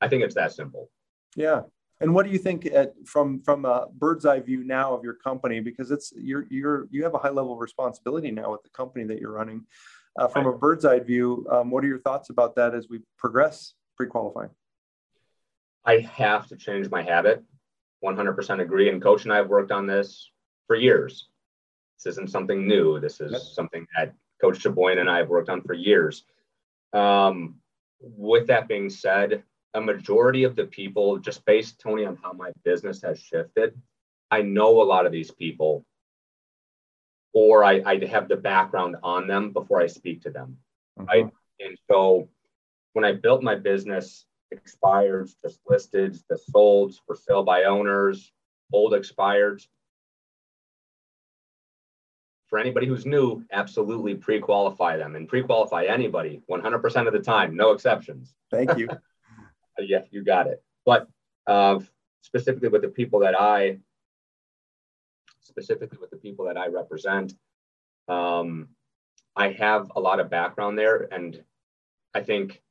I 0.00 0.08
think 0.08 0.22
it's 0.22 0.34
that 0.34 0.52
simple. 0.52 0.90
Yeah. 1.36 1.62
And 2.00 2.14
what 2.14 2.24
do 2.24 2.30
you 2.30 2.38
think 2.38 2.66
at, 2.66 2.94
from 3.06 3.40
from 3.42 3.64
a 3.64 3.88
bird's 3.92 4.24
eye 4.24 4.40
view 4.40 4.62
now 4.64 4.94
of 4.94 5.02
your 5.02 5.14
company? 5.14 5.60
Because 5.60 5.90
it's 5.90 6.12
you're 6.16 6.46
you're 6.48 6.86
you 6.90 7.02
have 7.04 7.14
a 7.14 7.18
high 7.18 7.30
level 7.30 7.54
of 7.54 7.58
responsibility 7.58 8.30
now 8.30 8.52
with 8.52 8.62
the 8.62 8.70
company 8.70 9.04
that 9.06 9.20
you're 9.20 9.32
running. 9.32 9.64
Uh, 10.16 10.26
from 10.26 10.46
right. 10.46 10.54
a 10.54 10.58
bird's 10.58 10.84
eye 10.84 10.98
view, 10.98 11.46
um, 11.50 11.70
what 11.70 11.84
are 11.84 11.86
your 11.86 12.00
thoughts 12.00 12.30
about 12.30 12.56
that 12.56 12.74
as 12.74 12.88
we 12.88 13.00
progress 13.18 13.74
pre-qualifying? 13.96 14.50
I 15.84 16.00
have 16.00 16.48
to 16.48 16.56
change 16.56 16.90
my 16.90 17.02
habit. 17.02 17.44
100% 18.04 18.60
agree. 18.60 18.88
And 18.88 19.00
Coach 19.00 19.24
and 19.24 19.32
I 19.32 19.36
have 19.36 19.48
worked 19.48 19.70
on 19.70 19.86
this 19.86 20.30
for 20.66 20.74
years. 20.74 21.27
This 21.98 22.12
isn't 22.12 22.30
something 22.30 22.66
new. 22.66 23.00
This 23.00 23.20
is 23.20 23.32
yep. 23.32 23.40
something 23.40 23.86
that 23.96 24.14
Coach 24.40 24.60
Chaboyan 24.60 24.98
and 24.98 25.10
I 25.10 25.18
have 25.18 25.28
worked 25.28 25.48
on 25.48 25.62
for 25.62 25.74
years. 25.74 26.24
Um, 26.92 27.56
with 28.00 28.46
that 28.46 28.68
being 28.68 28.88
said, 28.88 29.42
a 29.74 29.80
majority 29.80 30.44
of 30.44 30.56
the 30.56 30.64
people, 30.64 31.18
just 31.18 31.44
based, 31.44 31.80
Tony, 31.80 32.06
on 32.06 32.16
how 32.22 32.32
my 32.32 32.52
business 32.64 33.02
has 33.02 33.20
shifted, 33.20 33.80
I 34.30 34.42
know 34.42 34.80
a 34.80 34.84
lot 34.84 35.06
of 35.06 35.12
these 35.12 35.30
people, 35.30 35.84
or 37.32 37.64
I, 37.64 37.82
I 37.84 38.04
have 38.06 38.28
the 38.28 38.36
background 38.36 38.96
on 39.02 39.26
them 39.26 39.52
before 39.52 39.80
I 39.80 39.86
speak 39.86 40.22
to 40.22 40.30
them. 40.30 40.58
Mm-hmm. 40.98 41.08
Right. 41.08 41.32
And 41.60 41.76
so 41.90 42.28
when 42.92 43.04
I 43.04 43.12
built 43.12 43.42
my 43.42 43.56
business, 43.56 44.26
expireds, 44.54 45.34
just 45.44 45.60
listed, 45.68 46.18
the 46.30 46.38
sold, 46.38 46.94
for 47.06 47.16
sale 47.16 47.42
by 47.42 47.64
owners, 47.64 48.32
old 48.72 48.92
expireds, 48.92 49.66
for 52.48 52.58
anybody 52.58 52.86
who's 52.86 53.06
new, 53.06 53.44
absolutely 53.52 54.14
pre-qualify 54.14 54.96
them 54.96 55.16
and 55.16 55.28
pre-qualify 55.28 55.84
anybody 55.84 56.42
100% 56.50 57.06
of 57.06 57.12
the 57.12 57.20
time, 57.20 57.54
no 57.54 57.72
exceptions. 57.72 58.34
Thank 58.50 58.76
you. 58.78 58.88
yeah, 59.78 60.02
you 60.10 60.24
got 60.24 60.46
it. 60.46 60.62
But 60.86 61.08
uh, 61.46 61.78
specifically 62.22 62.68
with 62.68 62.82
the 62.82 62.88
people 62.88 63.20
that 63.20 63.38
I, 63.38 63.78
specifically 65.42 65.98
with 66.00 66.10
the 66.10 66.16
people 66.16 66.46
that 66.46 66.56
I 66.56 66.68
represent, 66.68 67.34
um, 68.08 68.68
I 69.36 69.52
have 69.52 69.92
a 69.94 70.00
lot 70.00 70.18
of 70.18 70.30
background 70.30 70.78
there, 70.78 71.08
and 71.12 71.42
I 72.14 72.22
think 72.22 72.62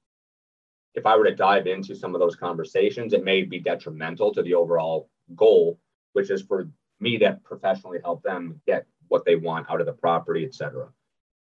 if 0.95 1.05
I 1.05 1.15
were 1.15 1.25
to 1.25 1.35
dive 1.35 1.67
into 1.67 1.95
some 1.95 2.15
of 2.15 2.19
those 2.19 2.35
conversations, 2.35 3.13
it 3.13 3.23
may 3.23 3.43
be 3.43 3.59
detrimental 3.59 4.33
to 4.33 4.41
the 4.41 4.55
overall 4.55 5.09
goal, 5.35 5.79
which 6.13 6.31
is 6.31 6.41
for 6.41 6.67
me 6.99 7.19
to 7.19 7.39
professionally 7.43 7.99
help 8.03 8.23
them 8.23 8.59
get 8.65 8.87
what 9.09 9.25
they 9.25 9.35
want 9.35 9.69
out 9.69 9.79
of 9.79 9.85
the 9.85 9.93
property, 9.93 10.45
et 10.45 10.53
cetera. 10.53 10.87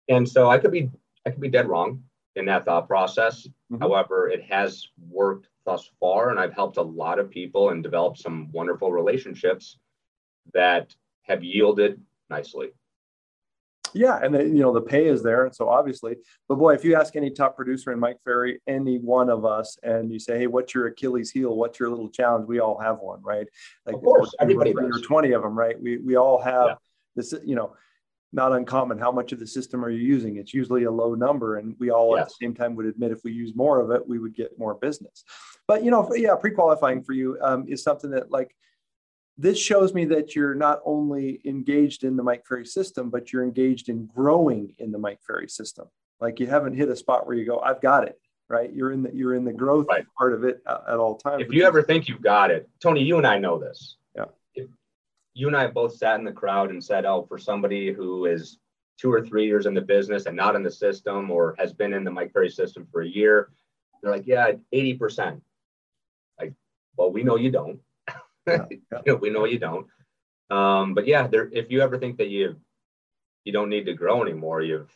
And 0.09 0.27
so 0.27 0.49
I 0.49 0.57
could 0.57 0.71
be 0.71 0.89
I 1.25 1.31
could 1.31 1.41
be 1.41 1.49
dead 1.49 1.67
wrong 1.67 2.03
in 2.35 2.45
that 2.45 2.65
thought 2.65 2.87
process. 2.87 3.47
Mm-hmm. 3.71 3.81
However, 3.81 4.29
it 4.29 4.43
has 4.43 4.89
worked 5.09 5.47
thus 5.65 5.89
far, 5.99 6.29
and 6.29 6.39
I've 6.39 6.53
helped 6.53 6.77
a 6.77 6.81
lot 6.81 7.19
of 7.19 7.29
people 7.29 7.69
and 7.69 7.81
developed 7.81 8.19
some 8.19 8.51
wonderful 8.51 8.91
relationships 8.91 9.79
that 10.53 10.93
have 11.23 11.43
yielded 11.43 11.99
nicely. 12.29 12.69
Yeah, 13.93 14.19
and 14.21 14.35
the, 14.35 14.43
you 14.43 14.59
know 14.59 14.73
the 14.73 14.81
pay 14.81 15.07
is 15.07 15.23
there, 15.23 15.45
and 15.45 15.55
so 15.55 15.69
obviously, 15.69 16.17
but 16.49 16.55
boy, 16.55 16.73
if 16.73 16.83
you 16.83 16.95
ask 16.95 17.15
any 17.15 17.31
top 17.31 17.55
producer 17.55 17.93
in 17.93 17.99
Mike 17.99 18.17
Ferry, 18.25 18.59
any 18.67 18.97
one 18.99 19.29
of 19.29 19.45
us, 19.45 19.77
and 19.83 20.11
you 20.11 20.19
say, 20.19 20.37
"Hey, 20.37 20.47
what's 20.47 20.73
your 20.73 20.87
Achilles 20.87 21.31
heel? 21.31 21.55
What's 21.55 21.79
your 21.79 21.89
little 21.89 22.09
challenge?" 22.09 22.45
We 22.45 22.59
all 22.59 22.77
have 22.77 22.99
one, 22.99 23.21
right? 23.23 23.47
Like, 23.85 23.95
of 23.95 24.03
course, 24.03 24.35
everybody. 24.41 24.73
Or 24.73 24.99
twenty 24.99 25.31
of 25.31 25.43
them, 25.43 25.57
right? 25.57 25.81
We 25.81 25.97
we 25.97 26.17
all 26.17 26.41
have. 26.41 26.67
Yeah 26.67 26.75
this 27.15 27.33
is, 27.33 27.45
you 27.45 27.55
know 27.55 27.75
not 28.35 28.51
uncommon 28.51 28.99
how 28.99 29.11
much 29.11 29.31
of 29.31 29.39
the 29.39 29.47
system 29.47 29.83
are 29.83 29.89
you 29.89 30.05
using? 30.05 30.35
It's 30.35 30.53
usually 30.53 30.83
a 30.83 30.91
low 30.91 31.15
number 31.15 31.57
and 31.57 31.73
we 31.79 31.89
all 31.89 32.17
yes. 32.17 32.23
at 32.23 32.27
the 32.27 32.45
same 32.45 32.53
time 32.53 32.75
would 32.75 32.85
admit 32.85 33.11
if 33.11 33.23
we 33.23 33.31
use 33.31 33.55
more 33.55 33.79
of 33.79 33.91
it 33.91 34.07
we 34.07 34.19
would 34.19 34.35
get 34.35 34.59
more 34.59 34.75
business. 34.75 35.23
But 35.67 35.83
you 35.83 35.91
know 35.91 36.09
yeah 36.15 36.35
pre-qualifying 36.35 37.03
for 37.03 37.13
you 37.13 37.37
um, 37.41 37.65
is 37.67 37.81
something 37.81 38.11
that 38.11 38.31
like 38.31 38.55
this 39.37 39.57
shows 39.57 39.93
me 39.93 40.05
that 40.05 40.35
you're 40.35 40.55
not 40.55 40.79
only 40.85 41.41
engaged 41.45 42.03
in 42.03 42.15
the 42.17 42.23
mike 42.23 42.45
ferry 42.45 42.65
system 42.65 43.09
but 43.09 43.31
you're 43.31 43.43
engaged 43.43 43.89
in 43.89 44.07
growing 44.07 44.73
in 44.79 44.91
the 44.91 44.99
mike 44.99 45.19
ferry 45.25 45.49
system. 45.49 45.87
Like 46.19 46.39
you 46.39 46.47
haven't 46.47 46.75
hit 46.75 46.89
a 46.89 46.95
spot 46.95 47.25
where 47.25 47.35
you 47.35 47.45
go 47.45 47.59
i've 47.59 47.81
got 47.81 48.07
it 48.07 48.19
right? 48.47 48.71
You're 48.71 48.91
in 48.91 49.01
the 49.01 49.11
you're 49.13 49.33
in 49.33 49.43
the 49.43 49.53
growth 49.53 49.87
right. 49.89 50.05
part 50.17 50.33
of 50.33 50.43
it 50.43 50.61
uh, 50.67 50.79
at 50.89 50.97
all 50.97 51.15
times 51.15 51.43
if 51.43 51.51
you 51.51 51.65
ever 51.65 51.81
think 51.81 52.07
you've 52.07 52.21
got 52.21 52.51
it 52.51 52.69
tony 52.79 53.01
you 53.01 53.17
and 53.17 53.25
i 53.25 53.39
know 53.39 53.57
this 53.57 53.97
you 55.35 55.47
and 55.47 55.55
I 55.55 55.67
both 55.67 55.95
sat 55.95 56.17
in 56.17 56.25
the 56.25 56.31
crowd 56.31 56.71
and 56.71 56.83
said, 56.83 57.05
oh, 57.05 57.23
for 57.27 57.37
somebody 57.37 57.91
who 57.91 58.25
is 58.25 58.57
two 58.97 59.11
or 59.11 59.21
three 59.21 59.45
years 59.45 59.65
in 59.65 59.73
the 59.73 59.81
business 59.81 60.25
and 60.25 60.35
not 60.35 60.55
in 60.55 60.63
the 60.63 60.71
system 60.71 61.29
or 61.29 61.55
has 61.59 61.73
been 61.73 61.93
in 61.93 62.05
the 62.05 62.11
Mike 62.11 62.31
Ferry 62.31 62.49
system 62.49 62.87
for 62.89 63.01
a 63.01 63.07
year, 63.07 63.49
they're 64.01 64.11
like, 64.11 64.25
yeah, 64.25 64.53
80%. 64.73 65.41
Like, 66.39 66.53
well, 66.95 67.11
we 67.11 67.23
know 67.23 67.35
you 67.35 67.51
don't. 67.51 67.79
Yeah, 68.47 68.65
yeah. 69.05 69.13
we 69.13 69.29
know 69.29 69.43
you 69.45 69.59
don't. 69.59 69.87
Um, 70.49 70.93
but 70.93 71.05
yeah, 71.05 71.27
there, 71.27 71.49
if 71.51 71.69
you 71.69 71.81
ever 71.81 71.97
think 71.97 72.17
that 72.17 72.29
you 72.29 72.55
you 73.43 73.51
don't 73.51 73.69
need 73.69 73.85
to 73.85 73.93
grow 73.93 74.23
anymore, 74.23 74.61
you've 74.61 74.91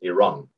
you're 0.00 0.14
wrong. 0.14 0.48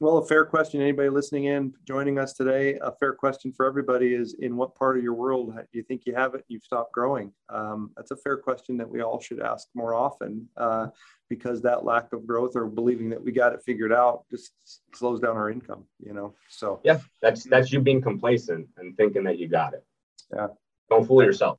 Well, 0.00 0.18
a 0.18 0.24
fair 0.24 0.44
question. 0.44 0.80
Anybody 0.80 1.08
listening 1.08 1.46
in, 1.46 1.74
joining 1.84 2.20
us 2.20 2.32
today, 2.32 2.78
a 2.82 2.92
fair 2.92 3.14
question 3.14 3.52
for 3.52 3.66
everybody 3.66 4.14
is: 4.14 4.34
In 4.34 4.56
what 4.56 4.76
part 4.76 4.96
of 4.96 5.02
your 5.02 5.14
world 5.14 5.52
do 5.56 5.66
you 5.72 5.82
think 5.82 6.02
you 6.06 6.14
have 6.14 6.36
it? 6.36 6.44
You've 6.46 6.62
stopped 6.62 6.92
growing. 6.92 7.32
Um, 7.48 7.90
that's 7.96 8.12
a 8.12 8.16
fair 8.16 8.36
question 8.36 8.76
that 8.76 8.88
we 8.88 9.02
all 9.02 9.18
should 9.18 9.40
ask 9.40 9.66
more 9.74 9.94
often, 9.94 10.48
uh, 10.56 10.88
because 11.28 11.62
that 11.62 11.84
lack 11.84 12.12
of 12.12 12.28
growth 12.28 12.54
or 12.54 12.66
believing 12.66 13.10
that 13.10 13.20
we 13.20 13.32
got 13.32 13.52
it 13.52 13.60
figured 13.66 13.92
out 13.92 14.24
just 14.30 14.52
slows 14.94 15.18
down 15.18 15.36
our 15.36 15.50
income. 15.50 15.84
You 15.98 16.12
know. 16.12 16.32
So 16.48 16.80
yeah, 16.84 17.00
that's 17.20 17.42
that's 17.42 17.72
you 17.72 17.80
being 17.80 18.00
complacent 18.00 18.68
and 18.76 18.96
thinking 18.96 19.24
that 19.24 19.38
you 19.38 19.48
got 19.48 19.74
it. 19.74 19.84
Yeah. 20.32 20.46
Don't 20.88 21.08
fool 21.08 21.24
yourself. 21.24 21.58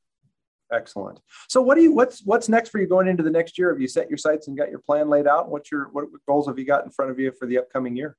Excellent. 0.71 1.19
So 1.49 1.61
what 1.61 1.75
do 1.75 1.81
you 1.81 1.91
what's 1.91 2.23
what's 2.23 2.47
next 2.47 2.69
for 2.69 2.79
you 2.79 2.87
going 2.87 3.09
into 3.09 3.23
the 3.23 3.31
next 3.31 3.57
year? 3.57 3.69
Have 3.69 3.81
you 3.81 3.87
set 3.89 4.07
your 4.07 4.17
sights 4.17 4.47
and 4.47 4.57
got 4.57 4.69
your 4.69 4.79
plan 4.79 5.09
laid 5.09 5.27
out? 5.27 5.49
What's 5.49 5.69
your 5.69 5.89
what 5.91 6.05
goals 6.25 6.47
have 6.47 6.57
you 6.57 6.65
got 6.65 6.85
in 6.85 6.91
front 6.91 7.11
of 7.11 7.19
you 7.19 7.33
for 7.33 7.45
the 7.45 7.57
upcoming 7.57 7.97
year? 7.97 8.15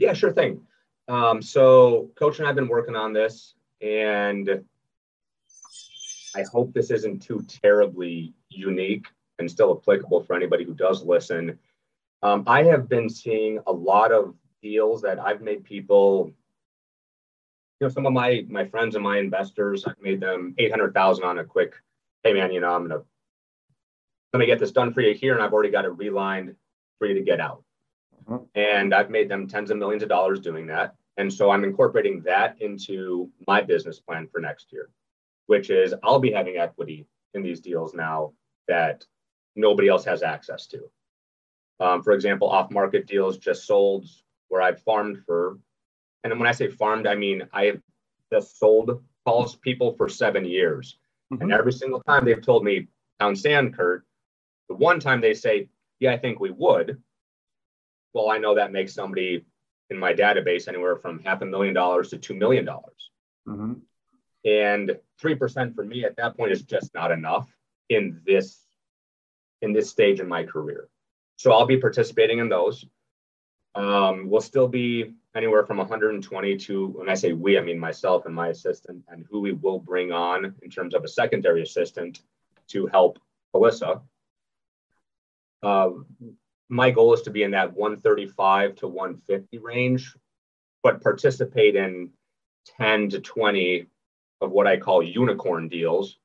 Yeah, 0.00 0.14
sure 0.14 0.32
thing. 0.32 0.62
Um, 1.08 1.42
so, 1.42 2.10
Coach 2.14 2.38
and 2.38 2.46
I 2.46 2.48
have 2.48 2.56
been 2.56 2.68
working 2.68 2.96
on 2.96 3.12
this, 3.12 3.54
and 3.82 4.64
I 6.34 6.42
hope 6.50 6.72
this 6.72 6.90
isn't 6.90 7.20
too 7.20 7.44
terribly 7.46 8.32
unique 8.48 9.08
and 9.38 9.50
still 9.50 9.78
applicable 9.78 10.22
for 10.22 10.34
anybody 10.34 10.64
who 10.64 10.72
does 10.72 11.04
listen. 11.04 11.58
Um, 12.22 12.44
I 12.46 12.62
have 12.62 12.88
been 12.88 13.10
seeing 13.10 13.58
a 13.66 13.72
lot 13.72 14.10
of 14.10 14.34
deals 14.62 15.02
that 15.02 15.18
I've 15.18 15.42
made 15.42 15.64
people, 15.64 16.32
you 17.78 17.86
know, 17.86 17.88
some 17.90 18.06
of 18.06 18.14
my 18.14 18.46
my 18.48 18.64
friends 18.64 18.94
and 18.94 19.04
my 19.04 19.18
investors, 19.18 19.84
I've 19.86 20.00
made 20.00 20.20
them 20.20 20.54
eight 20.56 20.70
hundred 20.70 20.94
thousand 20.94 21.24
on 21.24 21.40
a 21.40 21.44
quick. 21.44 21.74
Hey 22.24 22.32
man, 22.32 22.52
you 22.52 22.60
know, 22.60 22.74
I'm 22.74 22.88
gonna 22.88 23.02
let 24.32 24.40
me 24.40 24.46
get 24.46 24.58
this 24.60 24.72
done 24.72 24.94
for 24.94 25.02
you 25.02 25.12
here, 25.12 25.34
and 25.34 25.42
I've 25.42 25.52
already 25.52 25.70
got 25.70 25.84
it 25.84 25.94
relined 25.98 26.54
for 26.98 27.06
you 27.06 27.14
to 27.16 27.22
get 27.22 27.38
out. 27.38 27.64
Mm-hmm. 28.28 28.44
And 28.54 28.94
I've 28.94 29.10
made 29.10 29.28
them 29.28 29.46
tens 29.46 29.70
of 29.70 29.78
millions 29.78 30.02
of 30.02 30.08
dollars 30.08 30.40
doing 30.40 30.66
that. 30.68 30.94
And 31.16 31.32
so 31.32 31.50
I'm 31.50 31.64
incorporating 31.64 32.22
that 32.22 32.56
into 32.60 33.30
my 33.46 33.60
business 33.60 34.00
plan 34.00 34.28
for 34.30 34.40
next 34.40 34.72
year, 34.72 34.90
which 35.46 35.70
is 35.70 35.94
I'll 36.02 36.20
be 36.20 36.32
having 36.32 36.56
equity 36.56 37.06
in 37.34 37.42
these 37.42 37.60
deals 37.60 37.94
now 37.94 38.32
that 38.68 39.04
nobody 39.56 39.88
else 39.88 40.04
has 40.04 40.22
access 40.22 40.66
to. 40.68 40.90
Um, 41.80 42.02
for 42.02 42.12
example, 42.12 42.48
off 42.48 42.70
market 42.70 43.06
deals 43.06 43.38
just 43.38 43.66
sold 43.66 44.06
where 44.48 44.62
I've 44.62 44.82
farmed 44.82 45.22
for, 45.26 45.58
and 46.24 46.38
when 46.38 46.48
I 46.48 46.52
say 46.52 46.68
farmed, 46.68 47.06
I 47.06 47.14
mean 47.14 47.48
I 47.52 47.64
have 47.66 47.80
just 48.32 48.58
sold 48.58 49.02
calls 49.24 49.56
people 49.56 49.94
for 49.94 50.08
seven 50.08 50.44
years. 50.44 50.98
Mm-hmm. 51.32 51.42
And 51.42 51.52
every 51.52 51.72
single 51.72 52.00
time 52.00 52.24
they've 52.24 52.42
told 52.42 52.64
me, 52.64 52.88
pound 53.18 53.38
sand, 53.38 53.76
Kurt, 53.76 54.04
the 54.68 54.74
one 54.74 55.00
time 55.00 55.20
they 55.20 55.34
say, 55.34 55.68
yeah, 55.98 56.12
I 56.12 56.18
think 56.18 56.40
we 56.40 56.50
would, 56.50 57.02
well, 58.12 58.30
I 58.30 58.38
know 58.38 58.54
that 58.54 58.72
makes 58.72 58.94
somebody 58.94 59.44
in 59.90 59.98
my 59.98 60.12
database 60.12 60.68
anywhere 60.68 60.96
from 60.96 61.20
half 61.20 61.42
a 61.42 61.46
million 61.46 61.74
dollars 61.74 62.10
to 62.10 62.18
$2 62.18 62.36
million. 62.36 62.66
Mm-hmm. 62.66 63.72
And 64.44 64.96
3% 65.22 65.74
for 65.74 65.84
me 65.84 66.04
at 66.04 66.16
that 66.16 66.36
point 66.36 66.52
is 66.52 66.62
just 66.62 66.94
not 66.94 67.10
enough 67.10 67.48
in 67.88 68.20
this 68.24 68.58
in 69.62 69.74
this 69.74 69.90
stage 69.90 70.20
in 70.20 70.28
my 70.28 70.44
career. 70.44 70.88
So 71.36 71.52
I'll 71.52 71.66
be 71.66 71.76
participating 71.76 72.38
in 72.38 72.48
those. 72.48 72.86
Um, 73.74 74.30
we'll 74.30 74.40
still 74.40 74.68
be 74.68 75.12
anywhere 75.34 75.64
from 75.64 75.76
120 75.76 76.56
to 76.56 76.86
when 76.86 77.08
I 77.08 77.14
say 77.14 77.32
we, 77.32 77.58
I 77.58 77.60
mean 77.60 77.78
myself 77.78 78.24
and 78.26 78.34
my 78.34 78.48
assistant, 78.48 79.04
and 79.08 79.26
who 79.30 79.40
we 79.40 79.52
will 79.52 79.78
bring 79.78 80.12
on 80.12 80.54
in 80.62 80.70
terms 80.70 80.94
of 80.94 81.04
a 81.04 81.08
secondary 81.08 81.62
assistant 81.62 82.20
to 82.68 82.86
help 82.86 83.18
Alyssa. 83.54 84.00
Uh, 85.62 85.90
my 86.70 86.90
goal 86.90 87.12
is 87.12 87.22
to 87.22 87.30
be 87.30 87.42
in 87.42 87.50
that 87.50 87.76
135 87.76 88.76
to 88.76 88.88
150 88.88 89.58
range, 89.58 90.16
but 90.82 91.02
participate 91.02 91.74
in 91.74 92.10
10 92.78 93.10
to 93.10 93.20
20 93.20 93.86
of 94.40 94.52
what 94.52 94.68
I 94.68 94.76
call 94.76 95.02
unicorn 95.02 95.68
deals, 95.68 96.18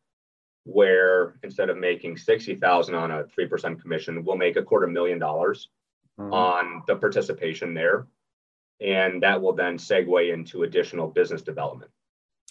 where 0.63 1.35
instead 1.43 1.69
of 1.69 1.77
making 1.77 2.17
60,000 2.17 2.95
on 2.95 3.11
a 3.11 3.23
3% 3.23 3.81
commission, 3.81 4.23
we'll 4.23 4.37
make 4.37 4.55
a 4.55 4.63
quarter 4.63 4.87
million 4.87 5.17
dollars 5.17 5.69
mm-hmm. 6.19 6.31
on 6.31 6.83
the 6.87 6.95
participation 6.95 7.73
there. 7.73 8.07
And 8.79 9.23
that 9.23 9.41
will 9.41 9.53
then 9.53 9.77
segue 9.77 10.31
into 10.31 10.63
additional 10.63 11.07
business 11.07 11.41
development. 11.41 11.91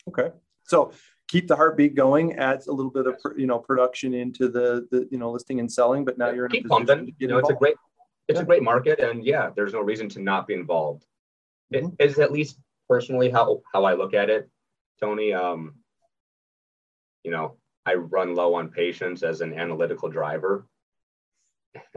Okay. 0.09 0.31
So 0.65 0.93
keep 1.35 1.49
the 1.49 1.57
heartbeat 1.57 1.97
going, 1.97 2.35
adds 2.35 2.69
a 2.69 2.73
little 2.73 2.93
bit 2.93 3.09
of 3.09 3.17
you 3.37 3.49
know 3.49 3.59
production 3.59 4.15
into 4.15 4.49
the 4.49 4.87
the 4.93 5.09
you 5.11 5.19
know 5.19 5.33
listing 5.33 5.59
and 5.59 5.71
selling. 5.71 6.05
But 6.05 6.17
now 6.17 6.31
you're 6.31 6.47
in 6.47 6.53
keep 6.53 6.69
pumping. 6.69 7.13
You 7.19 7.27
know, 7.27 7.39
involved. 7.39 7.51
it's 7.51 7.57
a 7.57 7.59
great 7.59 7.75
it's 8.29 8.37
yeah. 8.37 8.43
a 8.43 8.47
great 8.47 8.63
market, 8.63 9.01
and 9.01 9.25
yeah, 9.25 9.51
there's 9.57 9.73
no 9.73 9.81
reason 9.81 10.09
to 10.11 10.23
not 10.23 10.47
be 10.47 10.55
involved. 10.55 11.05
Mm-hmm. 11.75 11.89
It 11.99 12.11
is 12.11 12.19
at 12.21 12.31
least 12.31 12.59
personally 12.89 13.31
how 13.31 13.63
how 13.73 13.85
I 13.85 13.95
look 13.95 14.15
at 14.15 14.31
it, 14.31 14.49
Tony. 15.01 15.33
Um, 15.33 15.75
you 17.25 17.33
know, 17.33 17.57
I 17.85 17.95
run 17.95 18.37
low 18.37 18.55
on 18.55 18.69
patience 18.69 19.25
as 19.25 19.41
an 19.41 19.55
analytical 19.55 20.09
driver, 20.09 20.69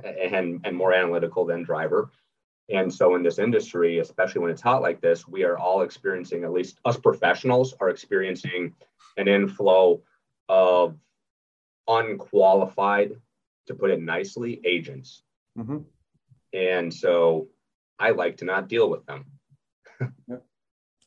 and 0.03 0.61
and 0.63 0.75
more 0.75 0.93
analytical 0.93 1.45
than 1.45 1.61
driver. 1.61 2.09
And 2.69 2.93
so 2.93 3.15
in 3.15 3.23
this 3.23 3.39
industry, 3.39 3.99
especially 3.99 4.41
when 4.41 4.51
it's 4.51 4.61
hot 4.61 4.81
like 4.81 4.99
this, 4.99 5.27
we 5.27 5.43
are 5.43 5.57
all 5.57 5.83
experiencing, 5.83 6.43
at 6.43 6.51
least 6.51 6.79
us 6.83 6.97
professionals 6.97 7.73
are 7.79 7.89
experiencing 7.89 8.73
an 9.15 9.27
inflow 9.27 10.01
of 10.49 10.97
unqualified, 11.87 13.13
to 13.67 13.75
put 13.75 13.91
it 13.91 14.01
nicely, 14.01 14.61
agents. 14.65 15.23
Mm-hmm. 15.57 15.77
And 16.53 16.93
so 16.93 17.47
I 17.99 18.11
like 18.11 18.37
to 18.37 18.45
not 18.45 18.67
deal 18.67 18.89
with 18.89 19.05
them. 19.05 19.25
yeah. 20.27 20.37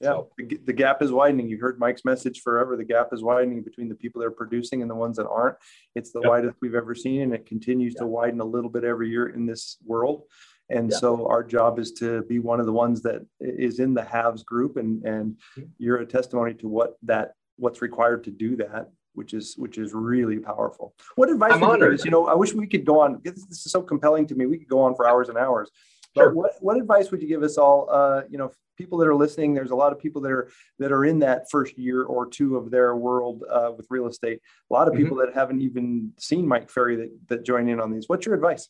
Yeah, 0.03 0.13
so. 0.13 0.31
the, 0.39 0.59
the, 0.65 0.73
gap 0.73 1.03
is 1.03 1.13
widening. 1.13 1.51
You 1.51 1.59
heard 1.59 1.79
Mike's 1.79 2.07
message 2.07 2.41
forever. 2.41 2.75
The 2.75 2.85
gap 2.85 3.09
is 3.13 3.23
widening 3.23 3.63
between 3.63 3.91
the 3.91 3.95
people 3.95 4.23
that 4.23 4.29
are 4.29 4.31
producing 4.31 4.81
and 4.81 4.91
the 4.91 4.95
ones 4.95 5.19
that 5.19 5.29
aren't. 5.29 5.57
It's 5.95 6.11
the 6.11 6.21
yep. 6.21 6.31
widest 6.31 6.57
we've 6.63 6.75
ever 6.75 6.95
seen, 6.95 7.21
and 7.21 7.35
it 7.35 7.45
continues 7.45 7.93
yep. 7.93 8.01
to 8.01 8.07
widen 8.07 8.41
a 8.41 8.45
little 8.45 8.71
bit 8.71 8.83
every 8.83 9.11
year 9.11 9.29
in 9.29 9.45
this 9.45 9.77
world. 9.85 10.23
And 10.71 10.91
yep. 10.91 11.01
so 11.01 11.27
our 11.27 11.43
job 11.43 11.79
is 11.79 11.93
to 11.93 12.23
be 12.23 12.39
one 12.39 12.61
of 12.61 12.67
the 12.67 12.73
ones 12.73 13.03
that 13.03 13.27
is 13.41 13.81
in 13.81 13.95
the 13.95 14.05
haves 14.05 14.43
group, 14.43 14.77
and 14.77 15.05
and 15.05 15.37
mm-hmm. 15.59 15.69
you're 15.79 15.99
a 15.99 16.07
testimony 16.07 16.55
to 16.55 16.69
what 16.69 16.97
that 17.03 17.35
what's 17.57 17.83
required 17.83 18.25
to 18.25 18.31
do 18.31 18.57
that 18.57 18.91
which 19.15 19.35
is 19.35 19.55
which 19.57 19.79
is 19.79 19.93
really 19.93 20.39
powerful. 20.39 20.95
What 21.17 21.31
advice 21.31 21.53
I'm 21.53 21.61
would 21.61 21.81
you 21.81 21.91
give 21.97 22.05
You 22.05 22.11
know, 22.11 22.27
I 22.27 22.35
wish 22.35 22.55
we 22.55 22.67
could 22.67 22.85
go 22.85 23.01
on. 23.01 23.21
This 23.23 23.35
is 23.51 23.65
so 23.65 23.83
compelling 23.83 24.27
to 24.29 24.35
me. 24.35 24.47
We 24.47 24.59
could 24.59 24.69
go 24.69 24.81
on 24.81 24.95
for 24.95 25.07
hours 25.07 25.29
and 25.29 25.39
hours. 25.39 25.71
But 26.15 26.23
sure. 26.23 26.35
what, 26.35 26.53
what 26.61 26.77
advice 26.77 27.11
would 27.11 27.23
you 27.23 27.29
give 27.29 27.43
us 27.43 27.57
all? 27.57 27.89
Uh, 27.91 28.23
you 28.29 28.39
know, 28.39 28.51
people 28.77 28.99
that 28.99 29.09
are 29.09 29.15
listening. 29.15 29.55
There's 29.55 29.71
a 29.71 29.77
lot 29.77 29.93
of 29.93 29.99
people 29.99 30.23
that 30.23 30.33
are 30.33 30.51
that 30.79 30.93
are 30.93 31.05
in 31.05 31.21
that 31.21 31.51
first 31.51 31.79
year 31.79 32.03
or 32.03 32.29
two 32.29 32.57
of 32.57 32.71
their 32.71 32.97
world 32.97 33.45
uh, 33.51 33.73
with 33.77 33.87
real 33.91 34.07
estate. 34.07 34.41
A 34.71 34.73
lot 34.73 34.89
of 34.89 34.95
people 34.95 35.17
mm-hmm. 35.17 35.27
that 35.27 35.35
haven't 35.35 35.61
even 35.61 36.13
seen 36.19 36.47
Mike 36.47 36.71
Ferry 36.71 36.97
that 36.97 37.11
that 37.29 37.45
join 37.45 37.69
in 37.69 37.81
on 37.81 37.93
these. 37.93 38.09
What's 38.09 38.27
your 38.27 38.35
advice? 38.35 38.69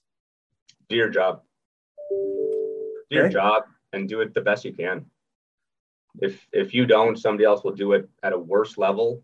Do 0.88 0.96
your 0.96 1.08
job. 1.08 1.42
Do 2.10 3.06
okay. 3.12 3.16
your 3.16 3.28
job 3.28 3.64
and 3.92 4.08
do 4.08 4.20
it 4.20 4.34
the 4.34 4.40
best 4.40 4.64
you 4.64 4.72
can. 4.72 5.06
If 6.20 6.46
if 6.52 6.74
you 6.74 6.86
don't, 6.86 7.16
somebody 7.16 7.44
else 7.44 7.62
will 7.62 7.74
do 7.74 7.92
it 7.92 8.08
at 8.22 8.32
a 8.32 8.38
worse 8.38 8.76
level 8.76 9.22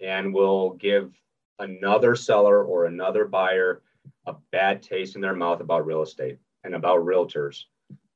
and 0.00 0.32
will 0.32 0.70
give 0.70 1.12
another 1.58 2.14
seller 2.16 2.64
or 2.64 2.86
another 2.86 3.24
buyer 3.26 3.82
a 4.26 4.34
bad 4.50 4.82
taste 4.82 5.14
in 5.14 5.20
their 5.20 5.34
mouth 5.34 5.60
about 5.60 5.86
real 5.86 6.02
estate 6.02 6.38
and 6.64 6.74
about 6.74 7.04
realtors. 7.04 7.64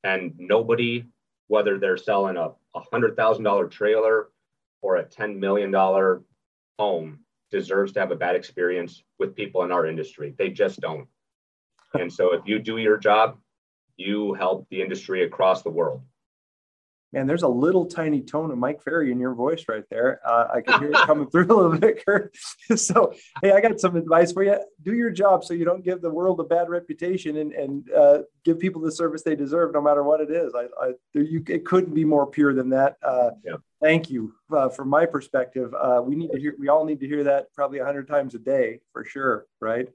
And 0.03 0.35
nobody, 0.39 1.05
whether 1.49 1.79
they're 1.79 1.97
selling 1.97 2.37
a 2.37 2.53
$100,000 2.77 3.71
trailer 3.71 4.29
or 4.83 4.97
a 4.97 5.05
$10 5.05 5.37
million 5.37 5.73
home, 6.79 7.19
deserves 7.51 7.93
to 7.93 8.01
have 8.01 8.11
a 8.11 8.17
bad 8.17 8.37
experience 8.37 9.03
with 9.19 9.35
people 9.35 9.63
in 9.63 9.73
our 9.73 9.87
industry. 9.87 10.35
They 10.37 10.51
just 10.51 10.81
don't. 10.81 11.07
And 11.95 12.13
so 12.13 12.35
if 12.35 12.43
you 12.47 12.59
do 12.59 12.79
your 12.79 12.97
job, 12.97 13.39
you 13.97 14.35
help 14.35 14.67
the 14.71 14.83
industry 14.83 15.25
across 15.25 15.63
the 15.63 15.71
world 15.71 16.03
man, 17.15 17.29
there's 17.29 17.45
a 17.45 17.49
little 17.49 17.87
tiny 17.87 18.21
tone 18.21 18.51
of 18.51 18.59
Mike 18.59 18.83
Ferry 18.83 19.13
in 19.13 19.21
your 19.21 19.35
voice 19.35 19.65
right 19.69 19.85
there. 19.89 20.21
Uh, 20.27 20.49
I 20.53 20.61
can 20.61 20.81
hear 20.81 20.91
it 20.91 21.07
coming 21.07 21.31
through 21.31 21.47
a 21.47 21.55
little 21.55 21.79
bit, 21.79 22.05
Kurt. 22.07 22.37
so, 22.75 23.15
hey, 23.41 23.53
I 23.53 23.61
got 23.61 23.79
some 23.79 23.95
advice 23.97 24.33
for 24.33 24.43
you. 24.43 24.59
Do 24.83 24.95
your 24.95 25.11
job 25.11 25.45
so 25.45 25.55
you 25.55 25.65
don't 25.65 25.85
give 25.85 26.03
the 26.03 26.11
world 26.11 26.41
a 26.41 26.45
bad 26.45 26.69
reputation 26.69 27.37
and, 27.37 27.53
and 27.53 27.91
uh, 27.93 28.19
give 28.45 28.59
people 28.59 28.83
the 28.83 28.91
service 28.91 29.23
they 29.23 29.37
deserve, 29.37 29.73
no 29.73 29.81
matter 29.81 30.03
what 30.03 30.21
it 30.21 30.31
is. 30.31 30.53
I, 30.55 30.67
I 30.85 30.93
you, 31.15 31.43
it 31.49 31.65
couldn't 31.65 31.95
be 31.95 32.05
more 32.05 32.27
pure 32.27 32.53
than 32.53 32.69
that. 32.71 32.97
Uh, 33.01 33.31
yeah. 33.45 33.57
Thank 33.81 34.11
you. 34.11 34.35
Uh, 34.53 34.69
from 34.69 34.89
my 34.89 35.07
perspective, 35.07 35.73
uh, 35.75 36.03
we 36.05 36.17
need 36.17 36.33
to 36.33 36.41
hear. 36.41 36.55
We 36.59 36.69
all 36.69 36.85
need 36.85 37.01
to 37.01 37.07
hear 37.07 37.23
that 37.25 37.53
probably 37.55 37.79
a 37.79 37.85
hundred 37.85 38.09
times 38.09 38.35
a 38.35 38.39
day 38.39 38.81
for 38.93 39.05
sure, 39.05 39.47
right? 39.61 39.89